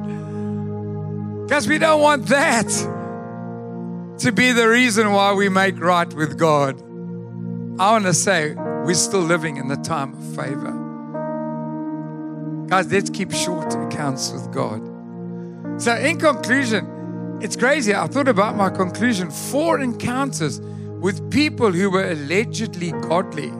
Because 1.46 1.68
we 1.68 1.78
don't 1.78 2.00
want 2.00 2.26
that 2.28 2.68
to 4.18 4.32
be 4.32 4.52
the 4.52 4.68
reason 4.68 5.12
why 5.12 5.32
we 5.32 5.48
make 5.48 5.78
right 5.80 6.12
with 6.14 6.38
God. 6.38 6.80
I 7.80 7.92
want 7.92 8.04
to 8.04 8.14
say 8.14 8.54
we're 8.54 8.94
still 8.94 9.20
living 9.20 9.56
in 9.56 9.68
the 9.68 9.76
time 9.76 10.14
of 10.14 10.36
favor. 10.36 10.78
Guys, 12.68 12.90
let's 12.90 13.10
keep 13.10 13.32
short 13.32 13.74
accounts 13.74 14.32
with 14.32 14.50
God. 14.52 14.80
So, 15.80 15.94
in 15.96 16.18
conclusion, 16.18 17.38
it's 17.42 17.56
crazy. 17.56 17.94
I 17.94 18.06
thought 18.06 18.28
about 18.28 18.56
my 18.56 18.70
conclusion 18.70 19.30
four 19.30 19.80
encounters 19.80 20.60
with 20.60 21.30
people 21.30 21.72
who 21.72 21.90
were 21.90 22.12
allegedly 22.12 22.92
godly, 22.92 23.52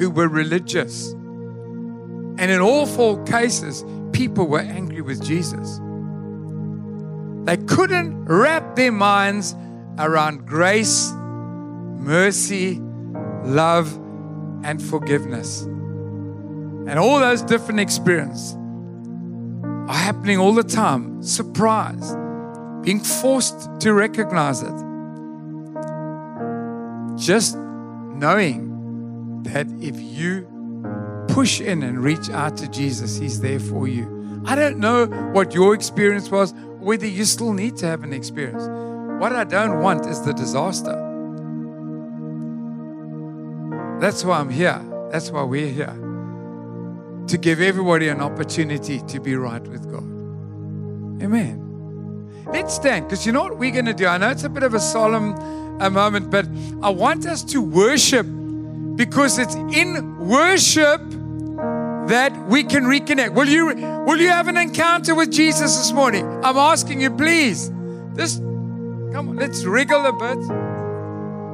who 0.00 0.10
were 0.10 0.28
religious. 0.28 1.12
And 1.12 2.50
in 2.50 2.60
all 2.60 2.86
four 2.86 3.22
cases, 3.24 3.84
people 4.12 4.48
were 4.48 4.60
angry 4.60 5.02
with 5.02 5.22
Jesus. 5.22 5.78
They 7.44 7.58
couldn't 7.58 8.24
wrap 8.24 8.76
their 8.76 8.92
minds 8.92 9.54
around 9.98 10.46
grace, 10.46 11.12
mercy, 11.12 12.80
love, 13.44 13.94
and 14.64 14.82
forgiveness. 14.82 15.62
And 15.62 16.98
all 16.98 17.20
those 17.20 17.42
different 17.42 17.80
experiences 17.80 18.56
are 18.56 19.92
happening 19.92 20.38
all 20.38 20.54
the 20.54 20.64
time. 20.64 21.22
Surprise, 21.22 22.16
being 22.82 23.00
forced 23.00 23.68
to 23.80 23.92
recognize 23.92 24.62
it 24.62 24.74
just 27.20 27.54
knowing 27.58 28.69
that 29.44 29.66
if 29.80 29.98
you 30.00 30.46
push 31.28 31.60
in 31.60 31.82
and 31.82 32.02
reach 32.02 32.30
out 32.30 32.56
to 32.58 32.68
Jesus, 32.68 33.16
He's 33.16 33.40
there 33.40 33.60
for 33.60 33.88
you. 33.88 34.42
I 34.46 34.54
don't 34.54 34.78
know 34.78 35.06
what 35.32 35.54
your 35.54 35.74
experience 35.74 36.30
was, 36.30 36.54
whether 36.78 37.06
you 37.06 37.24
still 37.24 37.52
need 37.52 37.76
to 37.78 37.86
have 37.86 38.02
an 38.02 38.12
experience. 38.12 38.66
What 39.20 39.32
I 39.32 39.44
don't 39.44 39.80
want 39.80 40.06
is 40.06 40.22
the 40.22 40.32
disaster. 40.32 41.06
That's 44.00 44.24
why 44.24 44.38
I'm 44.38 44.48
here. 44.48 44.82
That's 45.12 45.30
why 45.30 45.42
we're 45.42 45.68
here. 45.68 45.94
To 47.26 47.38
give 47.38 47.60
everybody 47.60 48.08
an 48.08 48.20
opportunity 48.20 49.00
to 49.00 49.20
be 49.20 49.36
right 49.36 49.62
with 49.62 49.90
God. 49.90 50.04
Amen. 51.22 52.44
Let's 52.46 52.74
stand 52.74 53.06
because 53.06 53.26
you 53.26 53.32
know 53.32 53.42
what 53.42 53.58
we're 53.58 53.72
going 53.72 53.84
to 53.84 53.94
do? 53.94 54.06
I 54.06 54.16
know 54.16 54.30
it's 54.30 54.44
a 54.44 54.48
bit 54.48 54.62
of 54.62 54.72
a 54.72 54.80
solemn 54.80 55.34
a 55.80 55.90
moment, 55.90 56.30
but 56.30 56.46
I 56.82 56.90
want 56.90 57.26
us 57.26 57.42
to 57.44 57.60
worship 57.60 58.26
because 58.96 59.38
it's 59.38 59.54
in 59.54 60.18
worship 60.18 61.00
that 62.08 62.36
we 62.48 62.64
can 62.64 62.84
reconnect. 62.84 63.34
Will 63.34 63.48
you 63.48 63.66
will 64.04 64.18
you 64.18 64.28
have 64.28 64.48
an 64.48 64.56
encounter 64.56 65.14
with 65.14 65.30
Jesus 65.30 65.76
this 65.76 65.92
morning? 65.92 66.26
I'm 66.44 66.56
asking 66.56 67.00
you, 67.00 67.10
please. 67.10 67.70
Just 68.16 68.38
come 68.40 69.28
on, 69.28 69.36
let's 69.36 69.64
wriggle 69.64 70.04
a 70.06 70.12
bit. 70.12 70.38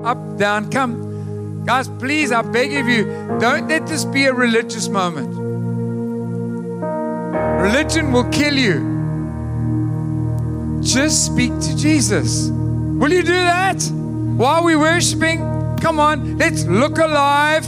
Up, 0.07 0.39
down, 0.39 0.71
come. 0.71 1.65
Guys, 1.65 1.89
please, 1.89 2.31
I 2.31 2.43
beg 2.43 2.75
of 2.75 2.89
you, 2.89 3.05
don't 3.41 3.69
let 3.69 3.87
this 3.89 4.05
be 4.05 4.27
a 4.27 4.33
religious 4.33 4.89
moment. 4.89 5.35
Religion 7.61 8.13
will 8.13 8.29
kill 8.31 8.55
you. 8.55 8.95
Just 10.81 11.27
speak 11.27 11.51
to 11.59 11.77
Jesus. 11.77 12.49
Will 12.51 13.13
you 13.13 13.23
do 13.23 13.33
that? 13.33 13.83
While 14.37 14.63
we're 14.65 14.79
worshiping, 14.79 15.56
come 15.81 16.01
on, 16.01 16.39
let's 16.39 16.65
look 16.65 16.99
alive. 16.99 17.65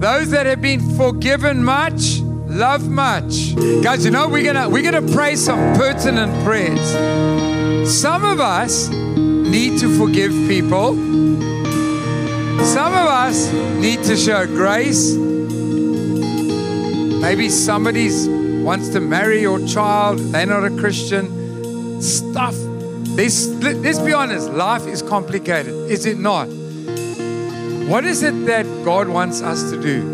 Those 0.00 0.30
that 0.30 0.46
have 0.46 0.62
been 0.62 0.96
forgiven 0.96 1.62
much, 1.62 2.20
love 2.20 2.88
much. 2.88 3.54
Guys, 3.82 4.04
you 4.04 4.10
know 4.10 4.28
we're 4.28 4.44
gonna 4.44 4.68
we're 4.68 4.82
gonna 4.82 5.12
pray 5.12 5.36
some 5.36 5.74
pertinent 5.76 6.32
prayers. 6.44 6.80
Some 7.90 8.24
of 8.24 8.40
us 8.40 8.88
need 8.88 9.78
to 9.80 9.98
forgive 9.98 10.32
people. 10.48 10.94
Some 12.64 12.92
of 12.92 13.06
us 13.06 13.52
need 13.52 14.02
to 14.04 14.16
show 14.16 14.46
grace. 14.46 15.14
Maybe 17.20 17.48
somebody's 17.48 18.28
wants 18.28 18.88
to 18.90 19.00
marry 19.00 19.40
your 19.40 19.66
child, 19.66 20.18
they're 20.18 20.46
not 20.46 20.64
a 20.64 20.70
Christian. 20.70 22.00
Stuff 22.00 22.54
Let's, 23.16 23.48
let's 23.48 23.98
be 23.98 24.12
honest, 24.12 24.50
life 24.52 24.86
is 24.86 25.02
complicated, 25.02 25.74
is 25.90 26.06
it 26.06 26.18
not? 26.18 26.48
What 27.90 28.04
is 28.04 28.22
it 28.22 28.46
that 28.46 28.64
God 28.84 29.08
wants 29.08 29.42
us 29.42 29.72
to 29.72 29.82
do? 29.82 30.06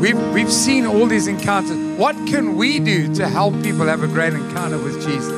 We've, 0.00 0.18
we've 0.32 0.52
seen 0.52 0.84
all 0.84 1.06
these 1.06 1.28
encounters. 1.28 1.76
What 1.96 2.16
can 2.26 2.56
we 2.56 2.80
do 2.80 3.14
to 3.14 3.28
help 3.28 3.54
people 3.62 3.86
have 3.86 4.02
a 4.02 4.08
great 4.08 4.32
encounter 4.32 4.76
with 4.76 5.00
Jesus? 5.00 5.32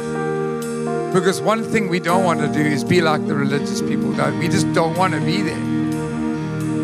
Because 1.12 1.42
one 1.42 1.62
thing 1.62 1.90
we 1.90 2.00
don't 2.00 2.24
want 2.24 2.40
to 2.40 2.48
do 2.48 2.60
is 2.60 2.82
be 2.82 3.02
like 3.02 3.26
the 3.26 3.34
religious 3.34 3.82
people 3.82 4.10
don't. 4.14 4.38
We 4.38 4.48
just 4.48 4.72
don't 4.72 4.96
want 4.96 5.12
to 5.12 5.20
be 5.20 5.42
there. 5.42 5.54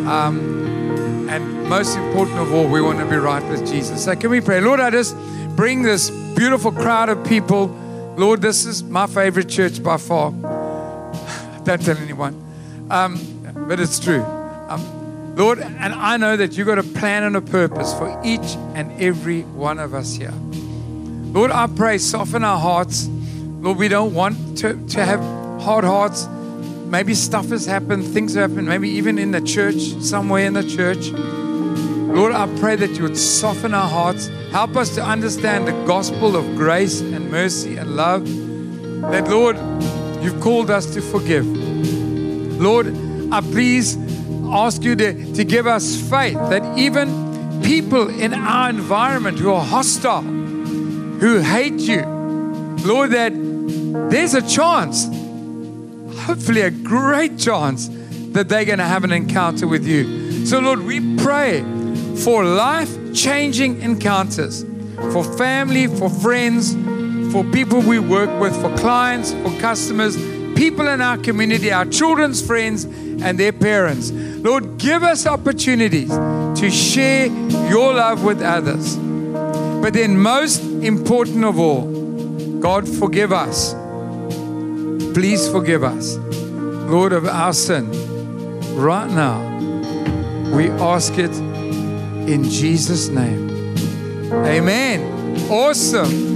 Um, 0.07 1.27
and 1.27 1.67
most 1.67 1.97
important 1.97 2.37
of 2.37 2.53
all, 2.53 2.67
we 2.67 2.81
want 2.81 2.99
to 2.99 3.05
be 3.05 3.15
right 3.15 3.43
with 3.49 3.67
Jesus. 3.67 4.05
So, 4.05 4.15
can 4.15 4.29
we 4.29 4.41
pray? 4.41 4.61
Lord, 4.61 4.79
I 4.79 4.91
just 4.91 5.17
bring 5.55 5.81
this 5.81 6.11
beautiful 6.35 6.71
crowd 6.71 7.09
of 7.09 7.25
people 7.25 7.75
Lord, 8.17 8.41
this 8.41 8.65
is 8.65 8.81
my 8.81 9.07
favorite 9.07 9.49
church 9.49 9.83
by 9.83 9.97
far. 9.97 10.31
Don't 11.63 11.81
tell 11.81 11.97
anyone. 11.97 12.41
Um, 12.89 13.34
but 13.55 13.79
it's 13.79 13.99
true. 13.99 14.23
Um, 14.23 15.35
Lord, 15.35 15.59
and 15.59 15.93
I 15.93 16.17
know 16.17 16.37
that 16.37 16.57
you've 16.57 16.67
got 16.67 16.79
a 16.79 16.83
plan 16.83 17.23
and 17.23 17.35
a 17.35 17.41
purpose 17.41 17.93
for 17.93 18.21
each 18.23 18.55
and 18.73 18.91
every 19.01 19.41
one 19.41 19.79
of 19.79 19.93
us 19.93 20.13
here. 20.13 20.33
Lord, 21.33 21.51
I 21.51 21.67
pray, 21.67 21.97
soften 21.97 22.43
our 22.43 22.59
hearts. 22.59 23.07
Lord, 23.07 23.77
we 23.77 23.87
don't 23.89 24.13
want 24.13 24.57
to, 24.59 24.73
to 24.87 25.03
have 25.03 25.19
hard 25.61 25.83
hearts. 25.83 26.27
Maybe 26.85 27.13
stuff 27.13 27.49
has 27.49 27.65
happened, 27.65 28.05
things 28.05 28.35
have 28.35 28.51
happened, 28.51 28.69
maybe 28.69 28.89
even 28.89 29.17
in 29.17 29.31
the 29.31 29.41
church, 29.41 29.75
somewhere 29.99 30.45
in 30.45 30.53
the 30.53 30.63
church. 30.63 31.09
Lord, 31.11 32.31
I 32.31 32.47
pray 32.59 32.77
that 32.77 32.91
you 32.91 33.03
would 33.03 33.17
soften 33.17 33.73
our 33.73 33.89
hearts. 33.89 34.27
Help 34.51 34.77
us 34.77 34.95
to 34.95 35.03
understand 35.03 35.67
the 35.67 35.73
gospel 35.85 36.37
of 36.37 36.55
grace 36.55 37.01
and 37.01 37.29
mercy 37.29 37.75
and 37.75 37.97
love. 37.97 38.25
That, 39.11 39.27
Lord, 39.27 39.57
you've 40.23 40.39
called 40.39 40.69
us 40.69 40.93
to 40.93 41.01
forgive. 41.01 41.45
Lord, 42.61 42.87
I 43.35 43.41
please 43.41 43.97
ask 44.49 44.81
you 44.81 44.95
to, 44.95 45.33
to 45.33 45.43
give 45.43 45.67
us 45.67 45.99
faith 46.09 46.35
that 46.35 46.77
even 46.77 47.61
people 47.61 48.07
in 48.07 48.33
our 48.33 48.69
environment 48.69 49.37
who 49.39 49.51
are 49.51 49.61
hostile, 49.61 50.21
who 50.21 51.39
hate 51.41 51.81
you, 51.81 52.05
Lord, 52.85 53.11
that 53.11 53.33
there's 54.09 54.35
a 54.35 54.41
chance, 54.41 55.03
hopefully 56.21 56.61
a 56.61 56.71
great 56.71 57.37
chance, 57.37 57.89
that 58.31 58.47
they're 58.47 58.63
going 58.63 58.79
to 58.79 58.85
have 58.85 59.03
an 59.03 59.11
encounter 59.11 59.67
with 59.67 59.85
you. 59.85 60.45
So, 60.45 60.59
Lord, 60.59 60.79
we 60.83 61.17
pray 61.17 61.61
for 62.23 62.45
life 62.45 63.13
changing 63.13 63.81
encounters, 63.81 64.63
for 65.11 65.25
family, 65.25 65.87
for 65.87 66.09
friends, 66.09 66.73
for 67.33 67.43
people 67.43 67.81
we 67.81 67.99
work 67.99 68.39
with, 68.39 68.55
for 68.61 68.73
clients, 68.77 69.33
for 69.33 69.51
customers, 69.59 70.15
people 70.55 70.87
in 70.87 71.01
our 71.01 71.17
community, 71.17 71.71
our 71.71 71.85
children's 71.85 72.45
friends, 72.45 72.85
and 72.85 73.37
their 73.37 73.51
parents. 73.51 74.11
Lord, 74.11 74.77
give 74.77 75.03
us 75.03 75.25
opportunities 75.25 76.09
to 76.09 76.69
share 76.71 77.27
your 77.69 77.93
love 77.93 78.23
with 78.23 78.41
others. 78.41 78.95
But 78.95 79.93
then, 79.93 80.17
most 80.17 80.63
important 80.63 81.43
of 81.43 81.59
all, 81.59 82.59
God, 82.59 82.87
forgive 82.87 83.31
us. 83.31 83.73
Please 85.13 85.47
forgive 85.49 85.83
us, 85.83 86.17
Lord, 86.17 87.13
of 87.13 87.25
our 87.25 87.53
sin. 87.53 87.89
Right 88.75 89.09
now, 89.09 89.39
we 90.55 90.69
ask 90.69 91.17
it 91.17 91.31
in 92.27 92.43
Jesus' 92.43 93.09
name. 93.09 93.49
Amen. 94.31 95.49
Awesome. 95.49 96.34